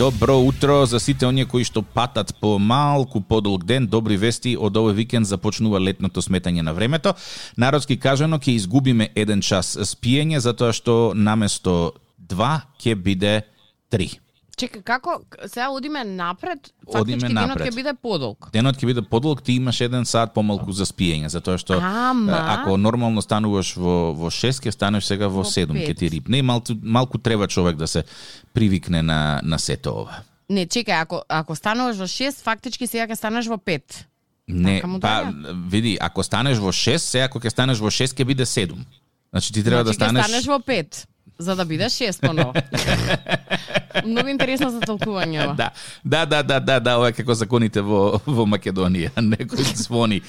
Добро 0.03 0.39
утро 0.39 0.87
за 0.87 0.99
сите 1.01 1.27
оние 1.31 1.45
кои 1.47 1.63
што 1.63 1.79
патат 1.79 2.33
по 2.41 2.57
малку 2.59 3.21
подолг 3.21 3.63
ден. 3.63 3.85
Добри 3.87 4.17
вести 4.19 4.57
од 4.59 4.75
овој 4.75 4.97
викенд 4.99 5.29
започнува 5.31 5.79
летното 5.79 6.19
сметање 6.27 6.65
на 6.67 6.75
времето. 6.75 7.13
Народски 7.55 7.95
кажано 8.03 8.41
ќе 8.43 8.57
изгубиме 8.57 9.13
еден 9.15 9.47
час 9.47 9.77
спиење 9.93 10.43
затоа 10.43 10.75
што 10.75 11.15
наместо 11.15 11.95
2 12.19 12.51
ќе 12.83 12.99
биде 12.99 13.35
три 13.95 14.19
Чека, 14.62 14.83
како 14.87 15.16
сега 15.47 15.71
одиме 15.75 16.04
напред, 16.04 16.71
фактички 16.87 17.00
одиме 17.00 17.28
напред. 17.35 17.59
денот 17.59 17.66
ќе 17.66 17.75
биде 17.75 17.95
подолг. 17.99 18.50
Денот 18.54 18.78
ќе 18.78 18.87
биде 18.87 19.02
подолг, 19.02 19.42
ти 19.42 19.57
имаш 19.59 19.81
еден 19.83 20.07
сат 20.07 20.35
помалку 20.37 20.71
за 20.73 20.87
спиење, 20.87 21.26
затоа 21.33 21.59
што 21.59 21.81
Ама... 21.83 22.38
ако 22.52 22.76
нормално 22.78 23.25
стануваш 23.25 23.75
во 23.75 24.12
во 24.14 24.31
6, 24.31 24.62
ќе 24.62 24.71
станеш 24.71 25.09
сега 25.11 25.26
во 25.26 25.42
7, 25.42 25.75
ќе 25.75 25.97
ти 25.99 26.11
рипне 26.14 26.38
и 26.38 26.47
малку 26.47 26.78
малку 26.83 27.19
треба 27.19 27.49
човек 27.49 27.76
да 27.76 27.90
се 27.90 28.04
привикне 28.54 29.02
на 29.02 29.40
на 29.42 29.59
сето 29.59 29.97
ова. 30.04 30.23
Не, 30.49 30.66
чекај, 30.66 31.02
ако 31.02 31.25
ако 31.28 31.59
стануваш 31.59 31.99
во 31.99 32.07
6, 32.07 32.42
фактички 32.47 32.87
сега 32.87 33.11
ќе 33.11 33.19
станеш 33.19 33.50
во 33.50 33.59
5. 33.59 34.07
Не, 34.49 34.81
така 34.81 34.99
па 35.00 35.33
види, 35.71 35.99
ако 36.00 36.23
станеш 36.23 36.59
во 36.62 36.71
6, 36.71 36.97
сега 36.97 37.25
ако 37.25 37.42
ќе 37.42 37.50
станеш 37.50 37.83
во 37.83 37.90
6 37.90 38.14
ќе 38.14 38.25
биде 38.25 38.47
7. 38.47 38.78
Значи 39.33 39.52
ти 39.52 39.64
треба 39.64 39.83
значи, 39.83 39.99
да 39.99 40.04
станеш 40.04 40.23
ќе 40.23 40.28
станеш 40.28 40.47
во 40.47 40.59
5 40.62 41.07
за 41.43 41.57
да 41.57 41.65
биде 41.65 41.85
6 41.85 42.27
поново. 42.27 42.53
Многу 44.07 44.29
интересно 44.29 44.71
за 44.71 44.81
толкување 44.81 45.45
ова. 45.45 45.55
Да, 45.55 45.71
да, 46.05 46.27
да, 46.27 46.43
да, 46.43 46.61
да, 46.61 46.81
да, 46.81 46.99
ова 46.99 47.11
е 47.13 47.17
како 47.17 47.35
законите 47.35 47.83
во 47.83 48.21
во 48.27 48.47
Македонија. 48.47 49.13
Некој 49.35 49.75
звони. 49.77 50.23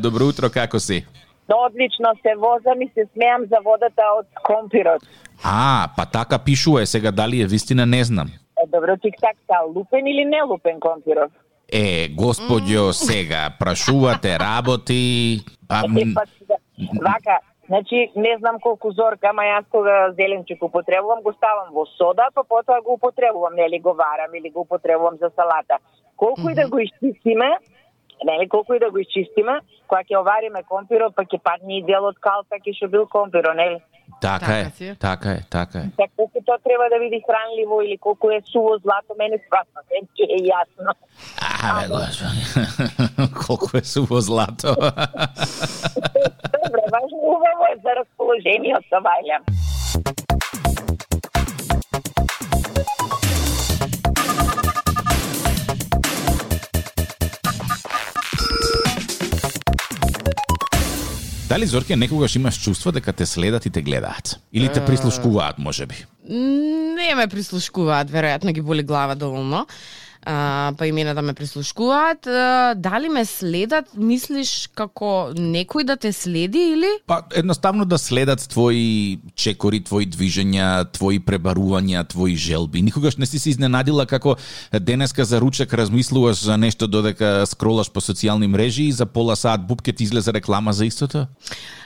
Добро 0.00 0.32
утро, 0.32 0.50
како 0.50 0.80
си? 0.80 1.04
Одлично 1.48 2.14
се 2.22 2.32
возам 2.40 2.82
и 2.82 2.88
се 2.94 3.04
смеам 3.12 3.44
за 3.52 3.60
водата 3.64 4.02
од 4.18 4.26
компирот. 4.48 5.02
А, 5.42 5.88
па 5.96 6.06
така 6.06 6.38
пишува 6.38 6.86
сега 6.86 7.10
дали 7.10 7.42
е 7.42 7.46
вистина 7.46 7.86
не 7.86 8.04
знам. 8.04 8.28
Е, 8.62 8.66
добро, 8.66 8.96
тик-так, 8.96 9.36
са 9.46 9.58
лупен 9.76 10.06
или 10.06 10.24
не 10.24 10.42
лупен 10.42 10.80
компирот? 10.80 11.32
Е, 11.72 12.08
господјо, 12.08 12.90
сега 12.92 13.50
прашувате 13.58 14.38
работи, 14.38 15.40
а, 15.68 15.84
Е, 15.84 16.14
па, 16.14 16.22
сега, 16.38 16.56
вака, 17.00 17.38
значи, 17.66 18.12
не 18.16 18.36
знам 18.38 18.60
колку 18.60 18.92
зорка, 18.92 19.30
ама 19.30 19.42
јас 19.42 19.64
кога 19.70 20.12
зеленчук 20.12 20.62
употребувам, 20.62 21.22
го 21.22 21.32
ставам 21.32 21.72
во 21.72 21.86
сода, 21.86 22.28
па 22.34 22.44
потоа 22.44 22.80
го 22.82 22.94
употребувам, 22.94 23.54
нели 23.54 23.80
го 23.80 23.94
варам 23.94 24.34
или 24.34 24.50
го 24.50 24.60
употребувам 24.60 25.16
за 25.16 25.30
салата. 25.36 25.78
Колку 26.16 26.50
и 26.50 26.54
да 26.54 26.68
го 26.68 26.78
изчистиме, 26.78 27.50
нели, 28.24 28.48
колку 28.48 28.74
и 28.74 28.78
да 28.78 28.90
го 28.90 28.98
изчистиме, 28.98 29.60
кога 29.88 30.02
ќе 30.02 30.20
овариме 30.20 30.62
компирот, 30.62 31.14
па 31.16 31.24
ќе 31.24 31.40
падне 31.42 31.78
и 31.78 31.82
дел 31.82 32.04
од 32.04 32.18
калта, 32.20 32.60
ќе 32.60 32.76
што 32.76 32.88
бил 32.88 33.06
компиро, 33.06 33.54
нели? 33.54 33.80
така 34.20 34.38
Така 34.46 34.58
е, 34.58 34.70
си. 34.70 34.96
така 35.00 35.30
е, 35.32 35.40
така 35.50 35.78
е. 35.78 35.90
Така 35.96 36.12
колку 36.16 36.38
тоа 36.46 36.58
треба 36.58 36.84
да 36.92 36.98
биде 36.98 37.20
хранливо 37.26 37.82
или 37.82 37.98
колку 37.98 38.30
е 38.30 38.40
суво 38.52 38.78
злато, 38.82 39.14
мене 39.18 39.38
сватно, 39.46 39.80
се 39.88 39.96
е 40.22 40.38
јасно. 40.50 40.90
Абе, 41.64 41.88
господи, 41.88 42.42
колку 43.46 43.76
е 43.76 43.84
суво 43.84 44.20
злато. 44.20 44.76
Важно 46.94 47.18
убаво 47.18 47.64
е 47.72 47.76
за 47.84 47.90
расположението, 48.00 48.96
вајлям. 49.06 49.42
Дали 61.48 61.66
Зорке 61.66 61.96
некогаш 61.96 62.36
имаш 62.36 62.64
чувство 62.64 62.92
дека 62.92 63.12
те 63.12 63.26
следат 63.26 63.66
и 63.66 63.70
те 63.70 63.82
гледаат? 63.82 64.40
Или 64.52 64.72
те 64.72 64.84
прислушкуваат, 64.84 65.58
можеби? 65.58 66.06
Не 66.28 67.14
ме 67.14 67.26
прислушкуваат, 67.26 68.10
веројатно 68.10 68.52
ги 68.52 68.62
боли 68.62 68.82
глава 68.82 69.14
доволно. 69.14 69.66
А, 70.26 70.72
па 70.78 70.86
имена 70.86 71.14
да 71.14 71.22
ме 71.22 71.34
прислушкуваат. 71.34 72.26
А, 72.26 72.74
дали 72.76 73.08
ме 73.08 73.24
следат, 73.24 73.90
мислиш 73.96 74.68
како 74.74 75.32
некој 75.36 75.84
да 75.84 75.96
те 75.96 76.12
следи 76.12 76.72
или? 76.72 76.88
Па 77.06 77.22
едноставно 77.36 77.84
да 77.84 77.98
следат 77.98 78.48
твои 78.48 79.20
чекори, 79.36 79.82
твои 79.84 80.08
движења, 80.08 80.86
твои 80.92 81.20
пребарувања, 81.20 82.06
твои 82.08 82.36
желби. 82.36 82.82
Никогаш 82.82 83.16
не 83.16 83.26
си 83.26 83.38
се 83.38 83.50
изненадила 83.50 84.06
како 84.06 84.36
денеска 84.72 85.24
за 85.24 85.40
ручек 85.40 85.74
размислуваш 85.74 86.40
за 86.44 86.56
нешто 86.56 86.88
додека 86.88 87.44
скролаш 87.46 87.90
по 87.92 88.00
социјални 88.00 88.46
мрежи 88.46 88.88
и 88.88 88.92
за 88.92 89.06
пола 89.06 89.36
саат 89.36 89.66
бубке 89.66 89.92
ти 89.92 90.04
излезе 90.04 90.32
реклама 90.32 90.72
за 90.72 90.86
истото? 90.86 91.26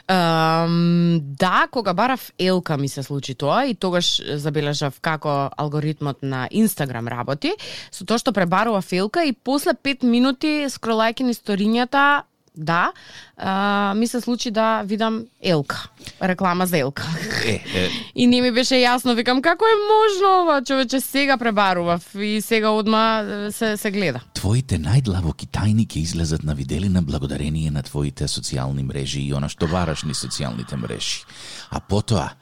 Um, 0.08 1.20
да, 1.20 1.68
кога 1.70 1.94
барав 1.94 2.32
Елка 2.38 2.76
ми 2.76 2.88
се 2.88 3.02
случи 3.02 3.34
тоа 3.34 3.66
и 3.68 3.74
тогаш 3.74 4.22
забележав 4.40 5.00
како 5.04 5.50
алгоритмот 5.52 6.22
на 6.22 6.48
Инстаграм 6.50 7.04
работи, 7.08 7.52
со 7.92 8.08
тоа 8.08 8.16
што 8.16 8.32
пребарував 8.32 8.88
Елка 8.88 9.26
и 9.28 9.36
после 9.36 9.76
5 9.76 10.08
минути 10.08 10.64
скролајки 10.72 11.28
ни 11.28 11.36
сторињата, 11.36 12.24
да, 12.58 12.92
а, 13.36 13.94
ми 13.96 14.06
се 14.06 14.20
случи 14.20 14.50
да 14.50 14.82
видам 14.82 15.24
Елка, 15.42 15.88
реклама 16.22 16.66
за 16.66 16.78
Елка. 16.78 17.06
Е, 17.46 17.50
е, 17.74 17.90
И 18.14 18.26
не 18.26 18.40
ми 18.40 18.50
беше 18.50 18.74
јасно, 18.74 19.14
викам 19.14 19.42
како 19.42 19.64
е 19.64 19.76
можно 19.86 20.42
ова, 20.42 20.62
човече 20.62 21.00
сега 21.00 21.38
пребарував 21.38 22.14
и 22.14 22.40
сега 22.40 22.70
одма 22.70 23.24
се 23.50 23.76
се 23.76 23.90
гледа. 23.90 24.20
твоите 24.34 24.78
најдлабоки 24.78 25.46
тајни 25.46 25.86
ќе 25.86 25.98
излезат 25.98 26.42
на 26.42 26.54
виделина 26.54 27.02
благодарение 27.02 27.70
на 27.70 27.82
твоите 27.82 28.28
социјални 28.28 28.82
мрежи 28.82 29.20
и 29.20 29.32
она 29.34 29.48
што 29.48 29.66
бараш 29.66 30.02
ни 30.02 30.14
социјалните 30.14 30.76
мрежи. 30.76 31.24
А 31.70 31.80
потоа, 31.80 32.34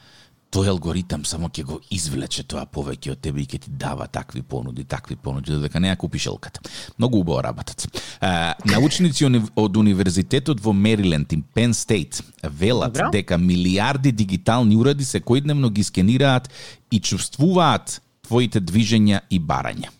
тој 0.57 0.71
алгоритам 0.73 1.25
само 1.29 1.51
ќе 1.53 1.65
го 1.69 1.77
извлече 1.93 2.47
тоа 2.49 2.65
повеќе 2.73 3.13
од 3.13 3.21
тебе 3.25 3.43
и 3.43 3.49
ќе 3.49 3.61
ти 3.67 3.73
дава 3.77 4.07
такви 4.09 4.41
понуди, 4.43 4.87
такви 4.89 5.17
понуди, 5.17 5.53
додека 5.53 5.81
не 5.83 5.91
ја 5.91 5.99
купиш 6.01 6.29
елката. 6.31 6.63
Многу 6.99 7.21
убаво 7.21 7.43
работат. 7.45 7.85
А, 8.21 8.55
научници 8.65 9.29
од 9.57 9.77
Универзитетот 9.77 10.63
во 10.65 10.73
Мериленд 10.73 11.33
и 11.33 11.43
Пен 11.55 11.75
Стейт 11.75 12.23
велат 12.43 12.95
Добро. 12.95 13.11
дека 13.13 13.39
милиарди 13.39 14.13
дигитални 14.13 14.77
уреди 14.77 15.05
секојдневно 15.05 15.71
ги 15.71 15.85
скенираат 15.85 16.49
и 16.91 17.01
чувствуваат 17.01 18.01
твоите 18.27 18.61
движења 18.61 19.21
и 19.31 19.41
барања. 19.41 19.93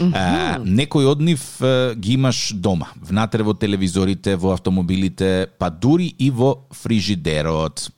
А, 0.00 0.58
некој 0.64 1.06
од 1.10 1.20
нив 1.20 1.42
ги 2.00 2.14
имаш 2.16 2.52
дома, 2.56 2.88
внатре 2.96 3.44
во 3.44 3.52
телевизорите, 3.54 4.36
во 4.40 4.54
автомобилите, 4.56 5.46
па 5.58 5.70
дури 5.70 6.08
и 6.18 6.30
во 6.30 6.66
фрижидерот. 6.72 7.90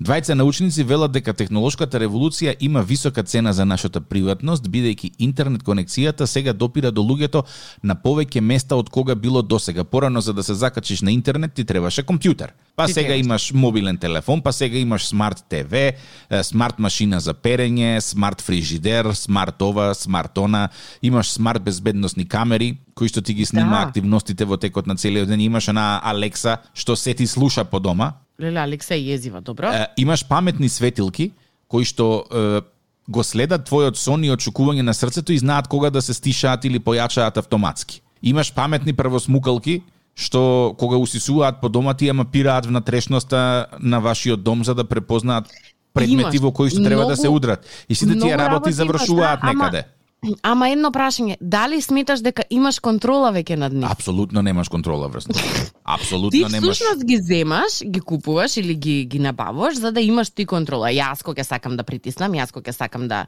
Двајца 0.00 0.36
научници 0.38 0.86
велат 0.86 1.12
дека 1.12 1.34
технолошката 1.34 1.98
револуција 2.00 2.54
има 2.60 2.82
висока 2.82 3.22
цена 3.22 3.52
за 3.52 3.66
нашата 3.66 4.00
приватност, 4.00 4.68
бидејќи 4.70 5.12
интернет 5.18 5.66
конекцијата 5.66 6.26
сега 6.26 6.52
допира 6.52 6.90
до 6.90 7.02
луѓето 7.02 7.44
на 7.82 7.98
повеќе 7.98 8.40
места 8.40 8.76
од 8.76 8.90
кога 8.90 9.14
било 9.14 9.42
досега. 9.42 9.84
Порано 9.84 10.20
за 10.20 10.32
да 10.32 10.42
се 10.42 10.54
закачиш 10.54 11.02
на 11.02 11.12
интернет 11.12 11.54
ти 11.54 11.64
требаше 11.64 12.02
компјутер. 12.02 12.54
Па 12.78 12.86
сега 12.88 13.16
имаш 13.18 13.50
мобилен 13.52 13.96
телефон, 13.98 14.38
па 14.42 14.52
сега 14.52 14.78
имаш 14.78 15.08
смарт 15.10 15.42
ТВ, 15.50 15.98
смарт 16.46 16.78
машина 16.78 17.18
за 17.20 17.34
перење, 17.34 17.98
смарт 17.98 18.38
фрижидер, 18.38 19.10
смарт 19.18 19.62
ова, 19.62 19.90
смарт 19.98 20.38
она, 20.38 20.68
имаш 21.02 21.32
смарт 21.34 21.62
безбедносни 21.62 22.22
камери 22.28 22.76
кои 22.94 23.10
што 23.10 23.22
ти 23.22 23.34
ги 23.34 23.46
снима 23.46 23.82
Да. 23.82 23.88
активностите 23.88 24.44
во 24.44 24.56
текот 24.56 24.86
на 24.86 24.94
целиот 24.94 25.26
ден, 25.26 25.40
имаш 25.40 25.68
една 25.68 26.00
Алекса 26.04 26.58
што 26.74 26.96
се 26.96 27.14
ти 27.14 27.26
слуша 27.26 27.64
по 27.64 27.80
дома, 27.80 28.12
Леле, 28.38 28.60
Алекса 28.60 28.94
е 28.94 29.02
језива, 29.02 29.40
добро? 29.42 29.72
Е, 29.74 29.86
имаш 29.96 30.22
паметни 30.28 30.68
светилки 30.68 31.32
кои 31.68 31.84
што 31.84 32.24
е, 32.30 32.60
го 33.08 33.24
следат 33.24 33.66
твојот 33.66 33.96
сон 33.98 34.22
и 34.24 34.30
очекување 34.30 34.86
на 34.86 34.94
срцето 34.94 35.32
и 35.32 35.38
знаат 35.38 35.66
кога 35.68 35.90
да 35.90 36.02
се 36.02 36.14
стишаат 36.14 36.64
или 36.64 36.78
појачаат 36.78 37.38
автоматски. 37.38 38.02
Имаш 38.22 38.52
паметни 38.54 38.92
првосмукалки 38.92 39.82
што 40.18 40.74
кога 40.78 40.98
усисуваат 40.98 41.60
по 41.62 41.68
дома 41.70 41.94
ти 41.94 42.10
ја 42.10 42.12
мапираат 42.18 42.66
внатрешноста 42.66 43.68
на 43.78 44.00
вашиот 44.02 44.42
дом 44.42 44.64
за 44.64 44.74
да 44.74 44.84
препознаат 44.84 45.46
предмети 45.94 46.36
Имаш. 46.36 46.42
во 46.42 46.52
кои 46.52 46.70
што 46.70 46.82
треба 46.82 47.06
да 47.06 47.16
се 47.16 47.28
удрат. 47.30 47.62
И 47.88 47.94
сите 47.94 48.18
тие 48.18 48.34
работи 48.34 48.50
работи 48.50 48.72
завршуваат 48.72 49.40
да, 49.40 49.46
ама- 49.46 49.64
некаде. 49.64 49.84
Ама 50.42 50.66
едно 50.72 50.90
прашање, 50.90 51.36
дали 51.38 51.76
сметаш 51.78 52.24
дека 52.26 52.42
имаш 52.50 52.80
контрола 52.82 53.28
веќе 53.30 53.54
над 53.54 53.72
нив? 53.72 53.86
Апсолутно 53.86 54.42
немаш 54.42 54.66
контрола 54.68 55.06
врз. 55.08 55.28
Ти 55.30 55.42
Апсолутно 55.84 56.48
немаш. 56.50 56.74
всушност 56.74 57.04
ги 57.06 57.18
земаш, 57.22 57.78
ги 57.86 58.00
купуваш 58.00 58.56
или 58.56 58.74
ги 58.74 59.04
ги 59.04 59.18
набавуваш 59.18 59.78
за 59.78 59.92
да 59.92 60.00
имаш 60.02 60.30
ти 60.30 60.46
контрола. 60.46 60.90
Јас 60.90 61.22
кога 61.22 61.44
сакам 61.44 61.76
да 61.78 61.84
притиснам, 61.86 62.34
јас 62.34 62.50
кога 62.52 62.72
сакам 62.72 63.06
да 63.08 63.26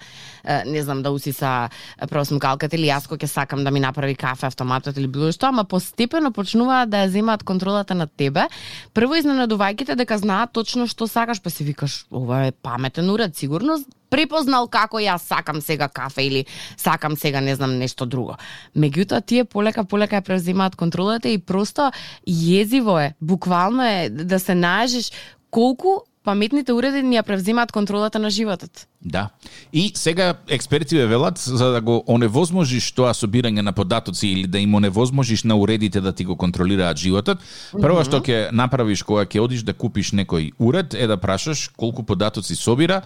не 0.67 0.83
знам 0.83 1.03
да 1.03 1.13
усиса 1.15 1.71
просмукалката 2.11 2.75
или 2.77 2.91
јас 2.91 3.07
кога 3.07 3.27
сакам 3.27 3.63
да 3.65 3.71
ми 3.71 3.81
направи 3.81 4.19
кафе 4.19 4.51
автоматот 4.51 4.99
или 4.99 5.07
било 5.07 5.31
што, 5.31 5.47
ама 5.47 5.65
постепено 5.65 6.33
почнуваат 6.35 6.91
да 6.91 7.07
ја 7.07 7.15
земаат 7.15 7.47
контролата 7.47 7.95
над 7.95 8.11
тебе. 8.17 8.51
Прво 8.95 9.15
изненадувајќите 9.15 9.95
дека 9.95 10.19
знаат 10.19 10.53
точно 10.53 10.91
што 10.91 11.07
сакаш, 11.07 11.39
па 11.39 11.55
си 11.55 11.65
викаш, 11.65 12.07
ова 12.11 12.51
е 12.51 12.53
паметен 12.53 13.11
уред, 13.11 13.37
сигурно 13.37 13.79
препознал 14.11 14.69
како 14.69 14.99
јас 14.99 15.27
сакам 15.31 15.61
сега 15.61 15.89
кафе 15.89 16.27
или 16.27 16.45
сакам 16.77 17.17
сега 17.17 17.41
не 17.41 17.55
знам 17.55 17.79
нешто 17.79 18.07
друго. 18.07 18.37
Меѓутоа 18.77 19.25
тие 19.25 19.45
полека 19.45 19.85
полека 19.85 20.21
ја 20.21 20.27
превземаат 20.27 20.77
контролата 20.77 21.29
и 21.29 21.39
просто 21.39 21.91
језиво 22.27 22.99
е, 23.01 23.15
буквално 23.21 23.83
е 23.87 24.09
да 24.11 24.39
се 24.39 24.53
најажиш 24.53 25.13
колку 25.51 26.03
паметните 26.25 26.73
уреди 26.77 27.01
ни 27.03 27.17
ја 27.17 27.23
превземаат 27.25 27.73
контролата 27.73 28.19
на 28.19 28.31
животот. 28.31 28.87
Да. 29.01 29.29
И 29.73 29.93
сега 29.95 30.35
експерти 30.49 30.97
ве 30.97 31.07
велат 31.07 31.39
за 31.39 31.71
да 31.73 31.81
го 31.81 32.03
оневозможиш 32.07 32.93
тоа 32.93 33.15
собирање 33.17 33.65
на 33.65 33.73
податоци 33.73 34.29
или 34.29 34.47
да 34.47 34.59
им 34.59 34.75
оневозможиш 34.75 35.45
на 35.45 35.57
уредите 35.57 36.01
да 36.01 36.13
ти 36.13 36.25
го 36.25 36.37
контролираат 36.37 37.01
животот, 37.01 37.41
прво 37.73 38.05
што 38.05 38.21
ќе 38.21 38.51
направиш 38.53 39.03
кога 39.03 39.25
ќе 39.25 39.41
одиш 39.41 39.65
да 39.65 39.73
купиш 39.73 40.13
некој 40.13 40.53
уред 40.59 40.95
е 40.95 41.07
да 41.09 41.17
прашаш 41.17 41.71
колку 41.77 42.05
податоци 42.05 42.55
собира, 42.55 43.03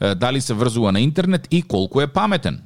дали 0.00 0.40
се 0.40 0.54
врзува 0.54 0.92
на 0.92 1.00
интернет 1.00 1.48
и 1.50 1.62
колку 1.62 2.00
е 2.00 2.06
паметен. 2.06 2.62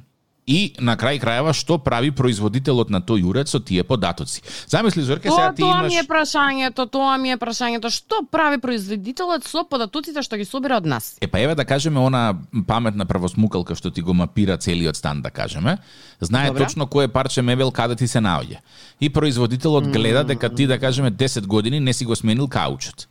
И 0.49 0.73
на 0.81 0.95
крај 0.97 1.19
крајава 1.21 1.51
што 1.53 1.75
прави 1.77 2.09
производителот 2.09 2.89
на 2.89 3.03
тој 3.05 3.21
уред 3.29 3.51
со 3.51 3.59
тие 3.61 3.83
податоци. 3.85 4.41
Замисли 4.65 5.03
Зорке 5.05 5.29
Тоа, 5.29 5.35
сега 5.35 5.53
ти 5.53 5.61
тоа 5.61 5.75
имаш 5.77 5.93
ми 5.93 5.99
е 5.99 6.03
прашањето, 6.09 6.85
тоа 6.89 7.17
ми 7.21 7.29
е 7.29 7.37
прашањето. 7.37 7.91
Што 7.93 8.23
прави 8.31 8.57
производителот 8.57 9.45
со 9.45 9.61
податоците 9.69 10.23
што 10.25 10.41
ги 10.41 10.47
собира 10.49 10.79
од 10.81 10.89
нас? 10.89 11.11
Е 11.21 11.29
па 11.29 11.37
еве 11.37 11.53
да 11.53 11.65
кажеме 11.69 12.01
она 12.01 12.33
паметна 12.65 13.05
правосмукалка 13.05 13.77
што 13.77 13.93
ти 13.93 14.01
го 14.01 14.17
мапира 14.17 14.57
целиот 14.57 14.97
стан 14.97 15.21
да 15.21 15.29
кажеме, 15.29 15.77
знае 16.19 16.49
Добра. 16.49 16.65
точно 16.65 16.87
кое 16.87 17.07
парче 17.07 17.45
мебел 17.45 17.69
каде 17.71 17.95
ти 17.95 18.07
се 18.07 18.17
наоѓа. 18.17 18.57
И 19.01 19.09
производителот 19.09 19.93
гледа 19.93 20.23
дека 20.23 20.49
ти 20.49 20.65
да 20.65 20.79
кажеме 20.79 21.11
10 21.11 21.45
години 21.45 21.79
не 21.79 21.93
си 21.93 22.05
го 22.05 22.15
сменил 22.15 22.47
каучот. 22.47 23.05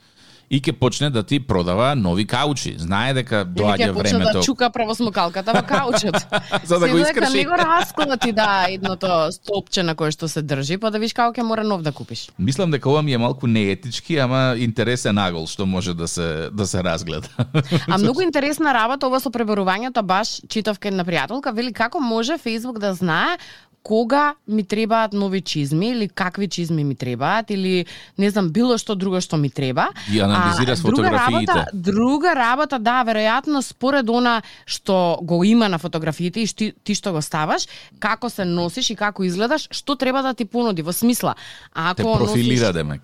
И 0.51 0.61
ќе 0.65 0.73
почне 0.73 1.11
да 1.11 1.23
ти 1.23 1.41
продава 1.41 1.95
нови 1.95 2.25
каучи. 2.27 2.75
Знае 2.81 3.13
дека 3.15 3.43
доаѓа 3.45 3.91
ќе 3.91 3.95
почне 3.95 4.19
времето. 4.19 4.39
да 4.39 4.43
чука 4.43 4.71
правосмукалката 4.73 5.53
во 5.53 5.63
каучот. 5.63 6.17
За 6.65 6.79
да 6.79 6.89
го 6.89 6.97
дека 6.97 7.11
искрши. 7.11 7.37
Не 7.37 7.45
го 7.45 7.53
расклати 7.53 8.33
да 8.33 8.67
едното 8.71 9.29
стопче 9.33 9.83
на 9.83 9.95
кое 9.95 10.11
што 10.11 10.29
се 10.29 10.41
држи, 10.43 10.79
па 10.81 10.91
да 10.91 10.99
виш 10.99 11.13
како 11.13 11.37
ќе 11.37 11.45
мора 11.45 11.65
нов 11.69 11.85
да 11.85 11.93
купиш. 11.93 12.31
Мислам 12.39 12.73
дека 12.73 12.89
ова 12.89 13.03
ми 13.03 13.13
е 13.13 13.19
малку 13.19 13.47
неетички, 13.47 14.17
ама 14.17 14.57
интересен 14.57 15.19
агол 15.19 15.45
што 15.47 15.67
може 15.67 15.93
да 15.95 16.09
се 16.09 16.49
да 16.53 16.67
се 16.67 16.81
разгледа. 16.85 17.29
А 17.89 17.99
многу 17.99 18.25
интересна 18.25 18.73
работа 18.73 19.07
ова 19.07 19.21
со 19.21 19.29
пребарувањето, 19.29 20.01
баш 20.03 20.41
читав 20.49 20.81
кај 20.81 20.97
на 20.97 21.05
пријателка, 21.05 21.53
вели 21.53 21.73
како 21.77 22.01
може 22.01 22.41
Facebook 22.41 22.81
да 22.81 22.95
знае 22.95 23.37
кога 23.89 24.35
ми 24.49 24.63
требаат 24.65 25.13
нови 25.13 25.41
чизми 25.41 25.89
или 25.89 26.09
какви 26.09 26.49
чизми 26.49 26.85
ми 26.85 26.95
требаат 26.95 27.51
или 27.51 27.87
не 28.19 28.29
знам 28.31 28.51
било 28.53 28.77
што 28.77 28.93
друго 28.95 29.21
што 29.25 29.41
ми 29.41 29.49
треба. 29.49 29.89
Ги 30.11 30.21
анализира 30.21 30.73
А, 30.73 30.77
с 30.77 30.83
друга 30.83 31.09
фотографиите. 31.09 31.53
Работа, 31.53 31.67
друга 31.73 32.35
работа, 32.35 32.79
да, 32.79 33.01
веројатно 33.01 33.63
според 33.65 34.11
она 34.11 34.43
што 34.67 35.17
го 35.23 35.41
има 35.45 35.69
на 35.69 35.79
фотографиите 35.79 36.41
и 36.41 36.47
шти, 36.47 36.75
ти 36.85 36.93
што 36.95 37.17
го 37.17 37.23
ставаш, 37.25 37.65
како 37.99 38.29
се 38.29 38.45
носиш 38.45 38.91
и 38.91 38.97
како 38.97 39.25
изгледаш, 39.25 39.69
што 39.73 39.97
треба 39.97 40.21
да 40.23 40.35
ти 40.35 40.45
понуди 40.45 40.83
во 40.85 40.93
смисла. 40.93 41.35
Ако 41.73 41.97
Те 41.97 42.03
профилира 42.03 42.69
носиш, 42.69 42.75
демек. 42.77 43.03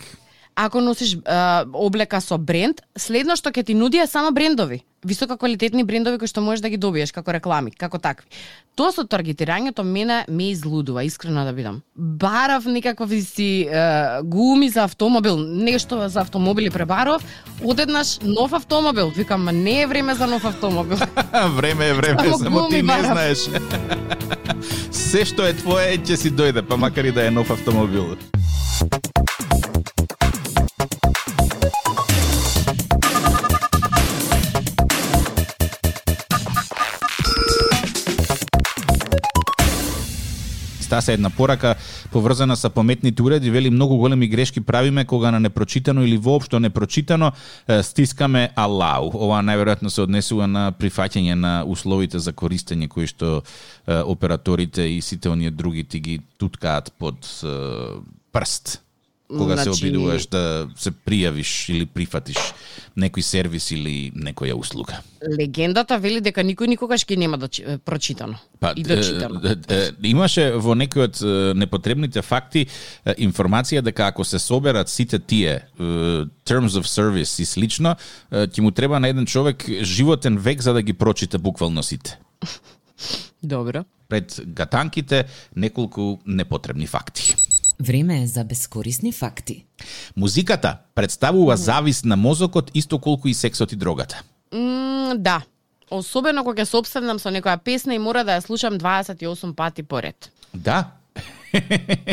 Ако 0.56 0.80
носиш 0.80 1.16
а, 1.26 1.64
облека 1.72 2.20
со 2.20 2.38
бренд, 2.38 2.82
следно 2.96 3.36
што 3.36 3.50
ќе 3.50 3.66
ти 3.66 3.74
нуди 3.74 3.98
е 3.98 4.06
само 4.06 4.32
брендови. 4.32 4.84
Високо 5.04 5.36
квалитетни 5.36 5.84
брендови 5.84 6.18
кои 6.18 6.30
што 6.30 6.40
можеш 6.40 6.62
да 6.64 6.70
ги 6.72 6.78
добиеш 6.80 7.12
како 7.12 7.32
реклами, 7.34 7.74
како 7.76 7.98
такви. 7.98 8.24
Тоа 8.74 8.94
со 8.94 9.04
таргетирањето 9.04 9.84
мене 9.84 10.24
ме 10.28 10.48
излудува, 10.50 11.04
искрено 11.04 11.44
да 11.44 11.52
бидам. 11.52 11.82
Барав 11.96 12.64
некакви 12.66 13.20
си 13.22 13.68
е, 13.68 14.22
гуми 14.24 14.68
за 14.70 14.84
автомобил, 14.84 15.36
нешто 15.38 16.08
за 16.08 16.20
автомобили 16.20 16.70
пребарав, 16.70 17.24
одеднаш 17.62 18.18
нов 18.22 18.52
автомобил. 18.52 19.10
Викам, 19.10 19.44
не 19.44 19.82
е 19.82 19.86
време 19.86 20.14
за 20.14 20.26
нов 20.26 20.44
автомобил. 20.44 20.98
време 21.56 21.88
е 21.88 21.94
време, 21.94 22.22
Само 22.22 22.38
само 22.38 22.68
ти 22.68 22.82
гуми 22.82 22.96
не 22.96 23.02
знаеш. 23.02 23.38
Се 24.90 25.24
што 25.24 25.46
е 25.46 25.54
твое 25.54 25.98
ќе 25.98 26.16
си 26.16 26.30
дојде, 26.32 26.62
па 26.66 26.76
макар 26.76 27.04
и 27.04 27.12
да 27.12 27.26
е 27.26 27.30
нов 27.30 27.50
автомобил. 27.50 28.16
Стаса 40.94 41.12
една 41.12 41.30
порака 41.30 41.74
поврзана 42.12 42.54
со 42.56 42.70
паметните 42.70 43.22
уреди, 43.22 43.50
вели 43.50 43.70
многу 43.70 43.96
големи 43.96 44.28
грешки 44.28 44.60
правиме 44.60 45.04
кога 45.04 45.30
на 45.30 45.40
непрочитано 45.40 46.04
или 46.04 46.16
воопшто 46.16 46.60
непрочитано 46.60 47.32
стискаме 47.82 48.50
алау. 48.54 49.10
Ова 49.10 49.40
најверојатно 49.42 49.90
се 49.90 50.04
однесува 50.06 50.46
на 50.46 50.70
прифаќање 50.70 51.34
на 51.34 51.64
условите 51.66 52.22
за 52.22 52.30
користење 52.30 52.86
кои 52.86 53.10
што 53.10 53.42
операторите 53.90 54.86
и 54.86 55.02
сите 55.02 55.34
оние 55.34 55.50
други 55.50 55.82
ти 55.82 55.98
ги 56.00 56.20
туткаат 56.38 56.92
под 56.98 57.26
прст 58.30 58.83
кога 59.28 59.56
се 59.56 59.62
Значи- 59.62 59.84
обидуваш 59.84 60.26
да 60.26 60.68
се 60.76 60.90
пријавиш 60.90 61.70
или 61.70 61.86
прифатиш 61.86 62.36
некој 62.96 63.20
сервис 63.20 63.70
или 63.70 64.12
некоја 64.12 64.54
услуга. 64.54 65.00
Легендата 65.38 65.98
вели 65.98 66.20
дека 66.20 66.44
никој 66.44 66.68
никогаш 66.68 67.06
ќе 67.06 67.16
нема 67.16 67.38
доч... 67.38 67.60
прочитано 67.84 68.36
и 68.76 68.82
дочитано. 68.82 69.40
е, 69.44 69.56
е, 69.68 69.76
е, 69.76 69.90
имаше 70.02 70.52
во 70.52 70.74
некои 70.74 71.02
од 71.08 71.18
непотребните 71.56 72.22
факти 72.22 72.66
информација 73.18 73.80
дека 73.82 74.06
ако 74.06 74.24
се 74.24 74.38
соберат 74.38 74.88
сите 74.88 75.18
тие 75.18 75.60
terms 76.44 76.76
of 76.76 76.84
service 76.84 77.40
и 77.42 77.44
слично, 77.44 77.96
ќе 78.30 78.60
му 78.60 78.70
треба 78.70 79.00
на 79.00 79.08
еден 79.08 79.26
човек 79.26 79.64
животен 79.82 80.38
век 80.38 80.60
за 80.60 80.72
да 80.72 80.82
ги 80.82 80.92
прочита 80.92 81.38
буквално 81.38 81.82
сите. 81.82 82.18
Добро. 83.42 83.84
Пред 84.08 84.40
гатанките 84.46 85.24
неколку 85.56 86.18
непотребни 86.26 86.86
факти. 86.86 87.34
Време 87.80 88.22
е 88.22 88.26
за 88.26 88.44
бескорисни 88.44 89.12
факти. 89.12 89.64
Музиката 90.16 90.78
представува 90.94 91.56
завис 91.56 92.04
на 92.04 92.16
мозокот 92.16 92.70
исто 92.74 92.98
колку 92.98 93.28
и 93.28 93.34
сексот 93.34 93.72
и 93.72 93.76
дрогата. 93.76 94.22
М, 94.52 95.12
да. 95.16 95.42
Особено 95.90 96.44
кога 96.44 96.62
ќе 96.62 96.64
се 96.64 96.76
обседнам 96.76 97.18
со 97.18 97.28
некоја 97.30 97.58
песна 97.58 97.94
и 97.94 97.98
мора 97.98 98.24
да 98.24 98.40
ја 98.40 98.40
слушам 98.40 98.78
28 98.78 99.52
пати 99.52 99.82
поред. 99.82 100.32
Да, 100.54 100.90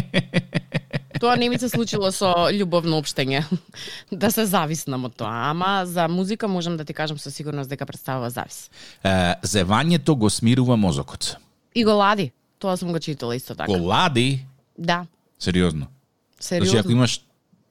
Тоа 1.20 1.36
не 1.36 1.50
ми 1.50 1.60
се 1.60 1.70
случило 1.70 2.12
со 2.12 2.50
љубовно 2.50 2.98
општење. 2.98 3.44
да 4.12 4.32
се 4.32 4.46
зависнам 4.46 5.06
од 5.06 5.16
тоа, 5.16 5.50
ама 5.50 5.86
за 5.86 6.08
музика 6.08 6.48
можам 6.48 6.78
да 6.78 6.86
ти 6.86 6.94
кажам 6.94 7.18
со 7.18 7.32
сигурност 7.32 7.70
дека 7.70 7.86
представува 7.86 8.30
завис. 8.30 8.70
е, 9.04 9.36
зевањето 9.44 10.16
го 10.16 10.30
смирува 10.30 10.78
мозокот. 10.78 11.38
И 11.76 11.86
го 11.86 11.92
лади. 11.92 12.32
Тоа 12.60 12.78
сум 12.78 12.92
го 12.92 13.00
читала 13.00 13.36
исто 13.36 13.56
така. 13.56 13.72
Го 13.72 13.88
лади, 13.88 14.46
Да. 14.78 15.06
Сериозно. 15.42 15.88
Значи, 16.42 16.48
Сериозно. 16.66 16.80
ако 16.80 16.92
имаш 16.92 17.22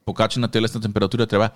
покачена 0.05 0.47
телесна 0.47 0.81
температура, 0.81 1.25
треба 1.25 1.49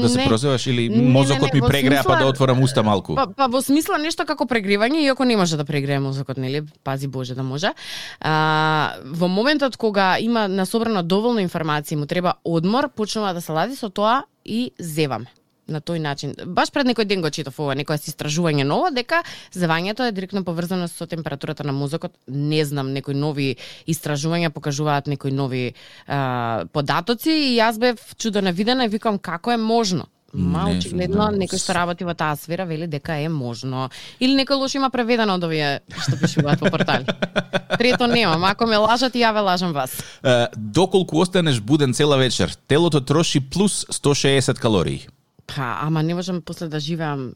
да 0.00 0.08
се 0.08 0.18
не. 0.18 0.24
прозеваш 0.26 0.66
или 0.66 0.88
Не, 0.88 0.96
не, 0.96 1.08
мозокот 1.10 1.42
не, 1.42 1.50
ми 1.54 1.60
во 1.60 1.68
прегреа 1.68 2.02
па 2.04 2.10
смисла- 2.10 2.18
да 2.18 2.26
отворам 2.26 2.62
уста 2.62 2.82
малку. 2.82 3.14
Па, 3.14 3.26
па 3.26 3.46
во 3.48 3.62
смисла 3.62 3.98
нешто 3.98 4.24
како 4.24 4.44
прегревање, 4.44 5.00
иако 5.00 5.24
не 5.24 5.36
може 5.36 5.56
да 5.56 5.64
прегрее 5.64 6.00
мозокот, 6.00 6.36
нели? 6.36 6.62
Пази 6.84 7.08
Боже 7.08 7.34
да 7.34 7.42
може. 7.42 7.72
А, 8.20 8.96
во 9.04 9.28
моментот 9.28 9.76
кога 9.76 10.18
има 10.18 10.48
насобрано 10.48 11.02
доволно 11.02 11.40
информации, 11.40 11.96
му 11.96 12.06
треба 12.06 12.34
одмор, 12.44 12.88
почнува 12.88 13.32
да 13.34 13.40
се 13.40 13.52
лади 13.52 13.76
со 13.76 13.88
тоа 13.88 14.24
и 14.44 14.70
зеваме 14.78 15.26
на 15.68 15.80
тој 15.80 15.98
начин. 15.98 16.34
Баш 16.46 16.70
пред 16.72 16.86
некој 16.86 17.04
ден 17.04 17.22
го 17.22 17.30
читав 17.30 17.58
ова, 17.60 17.74
некоја 17.74 17.98
си 18.00 18.10
истражување 18.12 18.64
ново, 18.64 18.90
дека 18.94 19.22
зевањето 19.54 20.06
е 20.06 20.12
директно 20.12 20.44
поврзано 20.44 20.88
со 20.88 21.06
температурата 21.06 21.64
на 21.64 21.72
мозокот. 21.72 22.14
Не 22.26 22.64
знам, 22.64 22.92
некои 22.92 23.14
нови 23.14 23.56
истражувања 23.86 24.50
покажуваат 24.50 25.06
некои 25.06 25.32
нови 25.32 25.74
а, 26.06 26.64
податоци 26.72 27.30
и 27.30 27.56
јас 27.58 27.78
бев 27.78 28.14
чудо 28.16 28.40
видена 28.52 28.84
и 28.84 28.88
викам 28.88 29.18
како 29.18 29.52
е 29.52 29.56
можно. 29.56 30.06
Ма 30.36 30.66
Не, 30.68 30.78
очигледно 30.78 31.30
не. 31.30 31.46
некој 31.46 31.58
што 31.58 31.72
работи 31.72 32.04
во 32.04 32.12
таа 32.14 32.36
сфера 32.36 32.66
вели 32.66 32.86
дека 32.86 33.16
е 33.22 33.28
можно. 33.28 33.88
Или 34.20 34.36
некој 34.36 34.58
лош 34.60 34.74
има 34.76 34.90
преведено 34.90 35.38
од 35.38 35.44
овие 35.44 35.80
што 35.88 36.18
пишуваат 36.20 36.60
по 36.60 36.70
портали. 36.70 37.06
Трето 37.80 38.06
немам, 38.06 38.44
ако 38.44 38.66
ме 38.66 38.76
лажат 38.76 39.14
и 39.16 39.24
ја 39.24 39.32
ве 39.32 39.40
лажам 39.40 39.72
вас. 39.72 39.96
Е, 40.22 40.46
доколку 40.56 41.20
останеш 41.20 41.60
буден 41.60 41.94
цела 41.94 42.18
вечер, 42.18 42.52
телото 42.68 43.00
троши 43.00 43.40
плюс 43.40 43.86
160 43.86 44.58
калории. 44.58 45.08
Па, 45.46 45.78
ама 45.82 46.02
не 46.02 46.14
можам 46.14 46.42
после 46.42 46.68
да 46.68 46.80
живеам 46.80 47.32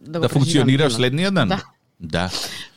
да, 0.00 0.20
Да 0.20 0.28
функционираш 0.28 0.92
следниот 0.92 1.34
ден? 1.34 1.48
Да. 1.48 1.62
Да. 2.00 2.30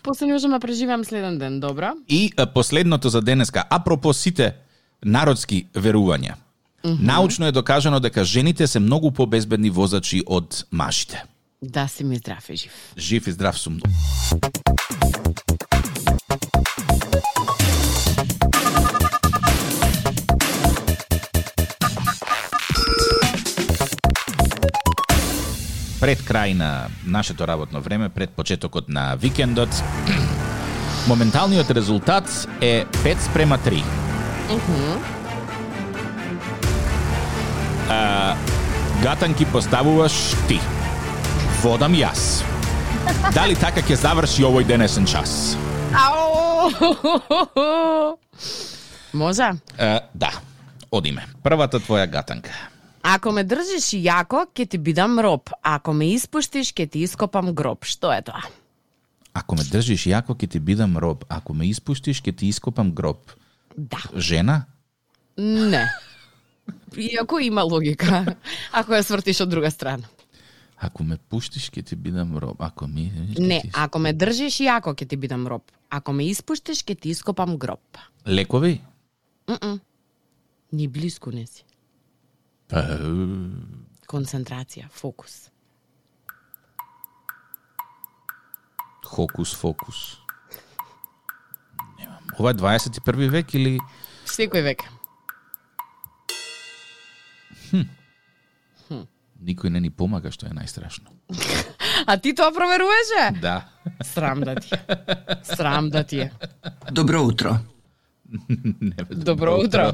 После 0.03 0.25
не 0.25 0.33
можам 0.33 0.51
да 0.51 0.59
преживеам 0.59 1.03
следен 1.05 1.39
ден, 1.39 1.59
добро? 1.59 1.91
И 2.07 2.31
последното 2.53 3.09
за 3.09 3.21
денеска, 3.21 3.63
апропо 3.69 4.13
сите 4.13 4.55
народски 5.05 5.67
верувања. 5.75 6.35
Научно 6.83 7.45
е 7.45 7.51
докажано 7.51 7.99
дека 7.99 8.23
жените 8.23 8.67
се 8.67 8.79
многу 8.79 9.11
побезбедни 9.11 9.69
возачи 9.69 10.23
од 10.25 10.65
мажите. 10.71 11.23
Да 11.61 11.87
си 11.87 12.03
ми 12.03 12.15
здрав 12.15 12.49
и 12.49 12.55
жив. 12.55 12.71
Жив 12.97 13.27
и 13.27 13.31
здрав 13.31 13.59
сум. 13.59 13.79
Пред 26.09 26.25
крај 26.25 26.57
на 26.57 26.89
нашето 27.05 27.45
работно 27.45 27.81
време, 27.85 28.09
пред 28.09 28.29
почетокот 28.33 28.89
на 28.89 29.13
викендот, 29.15 29.69
моменталниот 31.07 31.69
резултат 31.69 32.25
е 32.61 32.85
5 32.85 33.19
спрема 33.19 33.57
3. 33.57 33.83
А, 37.89 38.35
гатанки 39.03 39.45
поставуваш 39.45 40.33
ти. 40.47 40.59
Водам 41.61 41.93
јас. 41.93 42.41
Дали 43.37 43.53
така 43.53 43.85
ќе 43.85 43.93
заврши 43.93 44.49
овој 44.49 44.65
денесен 44.65 45.05
час? 45.05 45.53
Ау! 45.93 46.73
Може? 49.21 49.53
Е, 49.77 50.01
да, 50.17 50.33
одиме. 50.89 51.29
Првата 51.45 51.77
твоја 51.77 52.09
гатанка. 52.09 52.78
Ако 53.09 53.31
ме 53.33 53.41
држиш 53.43 53.89
јако, 53.97 54.43
ќе 54.53 54.67
ти 54.69 54.77
бидам 54.77 55.17
роб. 55.19 55.49
Ако 55.65 55.93
ме 55.97 56.11
испуштиш, 56.13 56.69
ќе 56.77 56.85
ти 56.93 56.99
ископам 57.01 57.53
гроб. 57.57 57.81
Што 57.89 58.11
е 58.13 58.21
тоа? 58.21 58.43
Ако 59.33 59.55
ме 59.57 59.63
држиш 59.65 60.05
јако, 60.11 60.35
ќе 60.37 60.45
ти 60.45 60.59
бидам 60.61 60.93
роб. 61.01 61.25
Ако 61.29 61.55
ме 61.57 61.65
испуштиш, 61.71 62.21
ќе 62.21 62.35
ти 62.37 62.51
ископам 62.53 62.91
гроб. 62.93 63.33
Да. 63.77 63.97
Жена? 64.13 64.65
Не. 65.37 65.87
Иако 66.97 67.39
има 67.39 67.63
логика, 67.65 68.35
ако 68.71 68.93
ја 68.93 69.01
свртиш 69.01 69.41
од 69.41 69.49
друга 69.49 69.71
страна. 69.73 70.05
Ако 70.77 71.03
ме 71.03 71.17
пуштиш, 71.17 71.71
ќе 71.73 71.81
ти 71.85 71.95
бидам 71.95 72.37
роб. 72.37 72.61
Ако 72.61 72.87
ми... 72.87 73.09
Не, 73.39 73.61
ти- 73.61 73.71
ако 73.73 73.99
ме 73.99 74.13
држиш 74.13 74.61
јако 74.61 74.93
ќе 74.93 75.07
ти 75.09 75.17
бидам 75.17 75.47
роб. 75.47 75.65
Ако 75.89 76.13
ме 76.13 76.29
испуштиш 76.29 76.85
ќе 76.85 76.93
ти 76.99 77.09
ископам 77.09 77.57
гроб. 77.57 77.81
Лекови? 78.27 78.81
Ни 80.71 80.87
блиску 80.87 81.33
не 81.33 81.47
си. 81.49 81.65
Па, 82.69 82.83
Концентрација, 84.09 84.89
фокус. 84.93 85.49
Хокус, 89.05 89.55
фокус. 89.57 89.99
Немам. 91.97 92.29
Ова 92.37 92.53
е 92.53 92.57
21 92.61 93.29
век 93.33 93.53
или... 93.57 93.79
Секој 94.29 94.61
век. 94.65 94.85
Никој 99.39 99.71
не 99.71 99.79
ни 99.79 99.89
помага, 99.89 100.29
што 100.31 100.49
е 100.49 100.53
најстрашно. 100.55 101.09
А 102.07 102.15
ти 102.17 102.31
тоа 102.33 102.53
проверуваше? 102.55 103.41
Да. 103.41 103.67
Срам 104.01 104.39
да 104.41 104.55
ти 104.55 104.69
е. 104.71 104.79
Срам 105.43 105.89
да 105.89 106.03
ти 106.03 106.19
е. 106.19 106.31
Добро 106.91 107.21
утро. 107.21 107.57
Не, 108.81 109.03
бе, 109.03 109.15
Добро 109.15 109.55
утро. 109.55 109.93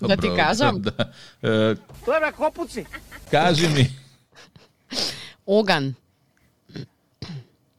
Да 0.00 0.16
ти 0.16 0.28
кажам? 0.36 0.80
Да. 0.80 0.92
Е, 1.42 1.74
Тоа 2.04 2.20
бе 2.20 2.32
копуци. 2.32 2.86
кажи 3.30 3.68
ми. 3.68 3.90
Оган. 5.46 5.94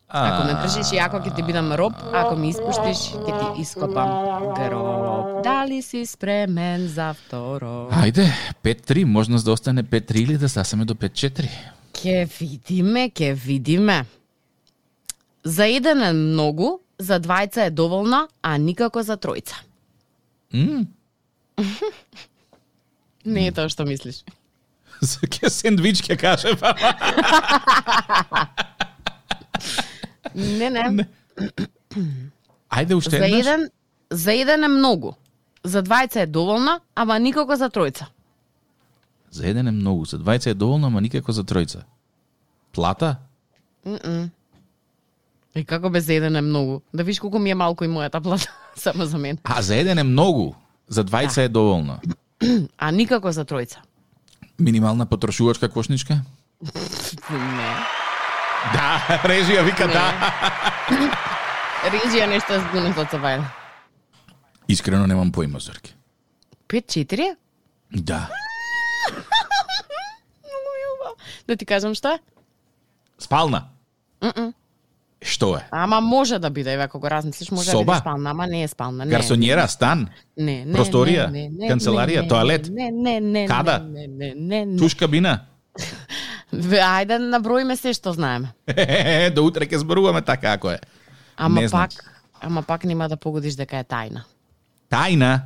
Ако 0.10 0.48
ме 0.48 0.54
држиш 0.64 0.94
јако 0.96 1.20
ќе 1.20 1.36
ти 1.36 1.44
бидам 1.44 1.74
роб, 1.76 1.92
ако 2.16 2.36
ми 2.40 2.50
испуштиш 2.50 3.12
ќе 3.12 3.34
ти 3.36 3.62
ископам 3.62 4.08
гроб. 4.56 5.44
Дали 5.44 5.82
си 5.82 6.06
спремен 6.06 6.88
за 6.88 7.14
второ? 7.14 7.92
Ајде, 7.92 8.32
5-3, 8.64 9.04
можност 9.04 9.46
да 9.46 9.52
остане 9.52 9.84
5-3 9.84 10.16
или 10.16 10.38
да 10.38 10.50
сасаме 10.50 10.86
до 10.86 10.96
5-4. 10.96 11.50
Ке 11.92 12.28
видиме, 12.40 13.10
ке 13.10 13.34
видиме. 13.34 14.06
За 15.44 15.68
еден 15.68 16.02
е 16.04 16.14
многу, 16.14 16.80
за 17.00 17.20
двајца 17.20 17.68
е 17.68 17.70
доволно, 17.70 18.28
а 18.42 18.58
никако 18.58 19.04
за 19.04 19.18
тројца. 19.18 19.60
М? 20.54 20.88
Не 23.26 23.48
е 23.48 23.52
тоа 23.52 23.68
што 23.70 23.86
мислиш. 23.86 24.24
За 25.02 25.28
ке 25.28 25.50
сендвич 25.50 26.02
ке 26.02 26.18
кажем. 26.18 26.58
Не, 30.36 30.70
не. 30.70 31.08
Ајде 32.70 32.96
уште 32.96 33.18
За 33.18 33.26
еднаш. 33.26 33.40
еден, 33.40 33.70
за 34.10 34.34
еден 34.34 34.64
е 34.64 34.68
многу. 34.68 35.14
За 35.64 35.84
двајца 35.84 36.24
е 36.24 36.26
доволно, 36.26 36.80
ама 36.96 37.20
никако 37.20 37.56
за 37.56 37.70
тројца. 37.70 38.08
За 39.32 39.48
еден 39.48 39.68
е 39.68 39.72
многу, 39.72 40.06
за 40.06 40.18
двајца 40.20 40.48
е 40.48 40.54
доволно, 40.54 40.88
ама 40.88 41.02
никако 41.02 41.32
за 41.32 41.44
тројца. 41.44 41.84
Плата? 42.72 43.18
И 45.56 45.66
како 45.66 45.90
без 45.90 46.10
еден 46.10 46.36
е 46.36 46.42
многу. 46.42 46.82
Да 46.94 47.04
виш 47.04 47.20
колку 47.20 47.40
ми 47.40 47.52
е 47.52 47.56
малку 47.56 47.84
и 47.84 47.88
мојата 47.88 48.22
плата 48.24 48.54
само 48.86 49.06
за 49.06 49.18
мен. 49.18 49.38
А, 49.44 49.62
за 49.62 49.76
еден 49.76 49.98
е 49.98 50.04
многу, 50.04 50.56
за 50.88 51.04
двајца 51.04 51.38
е 51.46 51.50
доволно. 51.50 52.00
А 52.78 52.92
никако 52.92 53.32
за 53.32 53.46
тројца. 53.46 53.82
Минимална 54.60 55.06
потрошувачка 55.06 55.70
кошничка? 55.70 56.22
Не. 57.32 57.72
Да, 58.74 59.02
режија 59.32 59.64
вика 59.66 59.88
да. 59.88 60.06
Режија 61.94 62.28
нешто 62.30 62.54
е 62.54 62.60
збунато 62.60 63.02
од 63.02 63.14
Сабајле. 63.14 63.46
Искрено 64.68 65.08
немам 65.08 65.32
поима, 65.32 65.60
Зорке. 65.60 65.94
5-4? 66.70 67.36
Да. 67.92 68.28
Многу. 70.44 71.16
Да 71.48 71.56
ти 71.56 71.66
кажам 71.66 71.96
што? 71.96 72.20
Спална? 73.18 73.70
Што 75.22 75.58
е? 75.58 75.66
Ама 75.72 76.02
може 76.02 76.40
да 76.40 76.50
биде, 76.50 76.74
еве 76.74 76.84
ако 76.84 77.00
го 77.00 77.10
размислиш, 77.10 77.52
може 77.52 77.66
да 77.66 77.72
Соба? 77.72 77.94
биде 77.94 78.00
спална, 78.00 78.30
ама 78.30 78.48
не 78.48 78.64
е 78.64 78.68
спална. 78.68 79.06
Не, 79.06 79.16
Гарсонјера, 79.16 79.66
стан, 79.68 80.08
не, 80.38 80.66
не, 80.66 80.74
Просторија? 80.74 81.32
не, 81.32 81.50
не, 81.50 81.50
не, 81.50 81.70
Канцеларија? 81.70 82.22
не, 82.22 82.28
Тоалет? 82.28 82.70
Не, 82.70 82.92
не, 82.92 83.20
не, 83.20 83.48
Када? 83.48 83.80
Не, 83.80 84.08
не, 84.08 84.34
не, 84.38 84.66
не. 84.66 84.78
туш 84.78 84.94
кабина. 84.94 85.40
Ајде 86.54 87.18
наброиме 87.18 87.76
се 87.76 87.94
што 87.94 88.14
знаеме. 88.14 88.54
До 89.36 89.44
утре 89.46 89.66
ќе 89.66 89.82
зборуваме 89.82 90.22
така 90.22 90.54
ако 90.54 90.70
е. 90.72 90.80
Ама 91.38 91.62
Не 91.62 91.68
знам. 91.68 91.82
пак, 91.82 92.22
ама 92.42 92.62
пак 92.62 92.84
нема 92.84 93.10
да 93.10 93.18
погодиш 93.18 93.54
дека 93.58 93.78
е 93.78 93.84
тајна. 93.84 94.22
Тајна. 94.92 95.42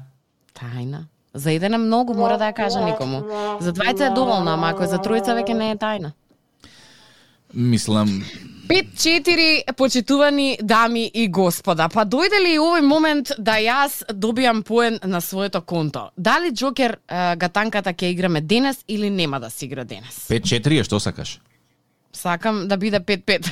Тајна. 0.53 1.05
За 1.34 1.51
еден 1.51 1.73
е 1.73 1.77
многу, 1.77 2.13
мора 2.13 2.38
да 2.38 2.51
ја 2.51 2.53
кажа 2.53 2.84
никому. 2.86 3.23
За 3.63 3.71
двајца 3.73 4.12
е 4.12 4.15
доволно, 4.15 4.51
ама 4.51 4.69
ако 4.75 4.84
е 4.84 4.88
за 4.88 4.99
тројца 4.99 5.31
веќе 5.31 5.53
не 5.55 5.71
е 5.71 5.75
тајна. 5.75 6.12
Мислам, 7.53 8.23
5-4, 8.71 9.73
почитувани 9.73 10.57
дами 10.62 11.12
и 11.13 11.27
господа. 11.27 11.89
Па 11.91 12.05
дојде 12.07 12.39
ли 12.39 12.53
овој 12.55 12.86
момент 12.88 13.34
да 13.36 13.57
јас 13.60 13.97
добијам 14.15 14.62
поен 14.63 14.95
на 15.03 15.19
своето 15.21 15.60
конто? 15.62 16.05
Дали 16.17 16.53
Джокер 16.55 16.95
гатанката 17.36 17.91
ќе 17.91 18.13
играме 18.13 18.41
денес 18.41 18.79
или 18.88 19.10
нема 19.10 19.39
да 19.39 19.49
се 19.49 19.65
игра 19.65 19.84
денес? 19.84 20.15
5-4 20.29 20.79
е 20.79 20.84
што 20.88 20.99
сакаш? 21.03 21.41
Сакам 22.13 22.67
да 22.67 22.77
биде 22.77 22.99
5-5. 22.99 23.51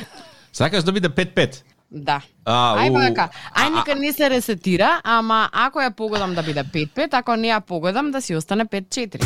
Сакаш 0.53 0.84
да 0.84 0.91
биде 0.91 1.10
5-5? 1.10 1.63
Да. 1.91 2.21
А, 2.45 2.77
Ај 2.86 2.89
у, 2.89 2.93
вака, 2.93 3.27
а, 3.51 3.65
ај 3.65 3.75
нека 3.75 3.95
не 3.99 4.13
се 4.13 4.29
ресетира, 4.29 5.01
ама 5.03 5.49
ако 5.51 5.84
ја 5.84 5.91
погодам 5.91 6.36
да 6.36 6.43
биде 6.43 6.63
5-5, 6.63 7.19
ако 7.19 7.36
не 7.36 7.51
ја 7.51 7.60
погодам 7.60 8.12
да 8.12 8.21
си 8.21 8.36
остане 8.39 8.65
5-4. 8.65 9.25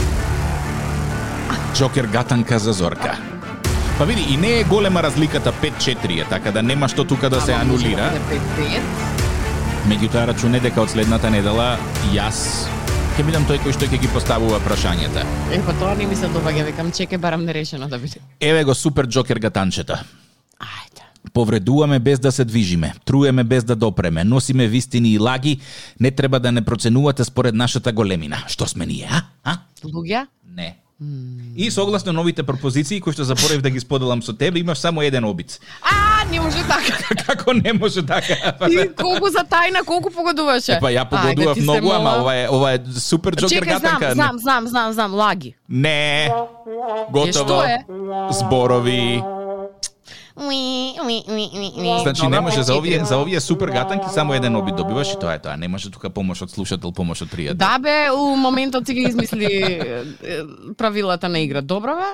Джокер 1.75 2.05
гатанка 2.05 2.59
за 2.59 2.73
Зорка. 2.73 3.32
Па 3.97 4.05
види, 4.05 4.25
и 4.33 4.37
не 4.37 4.59
е 4.59 4.63
голема 4.63 5.03
разликата 5.03 5.53
5-4 5.53 6.21
е, 6.21 6.25
така 6.29 6.51
да 6.51 6.63
нема 6.63 6.87
што 6.89 7.05
тука 7.05 7.29
да 7.29 7.41
се 7.41 7.53
анулира. 7.53 8.09
да 8.09 8.21
5-5. 8.31 8.81
Меѓутоа 9.87 10.25
рачуне 10.31 10.59
дека 10.63 10.81
од 10.81 10.89
следната 10.89 11.29
недела 11.29 11.75
јас 12.09 12.65
ќе 13.13 13.21
бидам 13.27 13.45
тој 13.45 13.59
кој 13.61 13.75
што 13.77 13.85
ќе 13.85 13.99
ги 14.01 14.09
поставува 14.09 14.57
прашањата. 14.65 15.21
Е, 15.53 15.59
па 15.61 15.75
тоа 15.77 15.93
не 15.99 16.07
ми 16.09 16.15
се 16.17 16.25
добаѓа, 16.33 16.65
викам, 16.71 16.89
чеке 16.91 17.19
барам 17.21 17.45
нерешено 17.45 17.85
да 17.87 17.99
биде. 18.01 18.17
Еве 18.41 18.63
го 18.63 18.73
супер 18.73 19.05
Джокер 19.05 19.37
гатанчета. 19.37 20.01
Ајде. 20.57 21.05
Повредуваме 21.33 21.99
без 21.99 22.19
да 22.19 22.31
се 22.31 22.45
движиме, 22.45 22.93
труеме 23.05 23.43
без 23.43 23.63
да 23.63 23.75
допреме, 23.75 24.23
носиме 24.23 24.67
вистини 24.67 25.13
и 25.13 25.19
лаги, 25.19 25.59
не 25.99 26.11
треба 26.11 26.39
да 26.39 26.51
не 26.51 26.61
проценувате 26.65 27.23
според 27.23 27.53
нашата 27.55 27.93
големина. 27.93 28.41
Што 28.47 28.65
сме 28.67 28.85
ние, 28.85 29.05
а? 29.11 29.21
а? 29.43 29.57
Луѓе? 29.85 30.25
Не. 30.49 30.82
И 31.55 31.71
согласно 31.71 32.13
новите 32.13 32.43
пропозиции 32.43 32.99
кои 33.01 33.13
што 33.13 33.23
запорев 33.23 33.61
да 33.61 33.69
ги 33.69 33.79
споделам 33.79 34.23
со 34.23 34.33
тебе, 34.33 34.59
имаш 34.59 34.77
само 34.77 35.01
еден 35.01 35.25
обиц. 35.25 35.59
А, 35.81 36.25
не 36.31 36.39
може 36.41 36.63
така. 36.65 37.15
Како 37.27 37.53
не 37.53 37.73
може 37.73 38.05
така? 38.05 38.35
Ти 38.69 38.89
колку 38.97 39.29
за 39.29 39.45
тајна, 39.45 39.85
колку 39.85 40.09
погодуваше? 40.09 40.79
Па 40.81 40.89
ја 40.89 41.05
погодував 41.05 41.57
Ајде, 41.57 41.61
многу, 41.61 41.93
ама 41.93 42.17
ова 42.21 42.33
е 42.35 42.47
ова 42.49 42.73
е 42.73 42.79
супер 42.97 43.35
Джокер 43.35 43.65
гатанка. 43.65 44.13
знам, 44.13 44.39
знам, 44.39 44.67
знам, 44.67 44.93
знам, 44.93 45.13
лаги. 45.13 45.55
Не. 45.69 46.31
Готово. 47.11 47.31
што 47.31 47.63
е? 47.63 47.85
Зборови. 48.31 49.21
Значи 52.01 52.27
не 52.27 52.39
може 52.41 52.63
за 52.63 52.75
овие 52.75 53.05
за 53.05 53.17
овие 53.17 53.39
супер 53.39 53.69
гатанки 53.69 54.05
само 54.13 54.33
еден 54.33 54.55
обид 54.55 54.75
добиваш 54.75 55.13
и 55.13 55.19
тоа 55.19 55.33
е 55.33 55.39
тоа. 55.39 55.57
Не 55.57 55.67
може 55.67 55.91
тука 55.91 56.09
помош 56.09 56.41
од 56.41 56.51
слушател, 56.51 56.91
помош 56.91 57.21
од 57.21 57.29
пријател. 57.29 57.61
Да 57.61 57.77
бе, 57.79 58.09
у 58.11 58.35
моментот 58.35 58.85
си 58.87 58.93
ги 58.93 59.01
измисли 59.01 60.03
правилата 60.77 61.29
на 61.29 61.39
игра. 61.39 61.61
Добро 61.61 61.95
бе? 61.95 62.09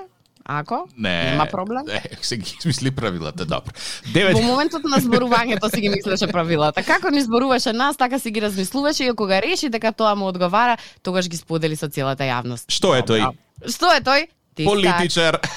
Ако? 0.52 0.88
Не. 0.98 1.32
Нема 1.32 1.46
проблем. 1.46 1.86
Не, 1.88 2.02
се 2.22 2.38
ги 2.38 2.56
измисли 2.60 2.92
правилата, 2.92 3.46
добро. 3.46 3.72
Во 4.06 4.14
Девет. 4.14 4.42
моментот 4.44 4.84
на 4.84 4.98
зборувањето 4.98 5.70
си 5.76 5.82
ги 5.82 5.90
мислеше 5.90 6.28
правилата. 6.28 6.84
Како 6.84 7.10
ни 7.10 7.22
зборуваше 7.22 7.74
нас, 7.74 7.98
така 7.98 8.20
си 8.20 8.32
ги 8.32 8.42
размислуваше 8.42 9.04
и 9.04 9.14
кога 9.16 9.42
реши 9.42 9.70
дека 9.70 9.92
тоа 9.92 10.16
му 10.16 10.28
одговара, 10.28 10.78
тогаш 11.04 11.30
ги 11.30 11.38
сподели 11.38 11.76
со 11.76 11.88
целата 11.88 12.24
јавност. 12.24 12.66
Што 12.68 12.96
е 12.98 13.02
тој? 13.02 13.30
Што 13.70 13.94
е 13.94 14.02
тој? 14.02 14.28
Politicer. 14.66 15.40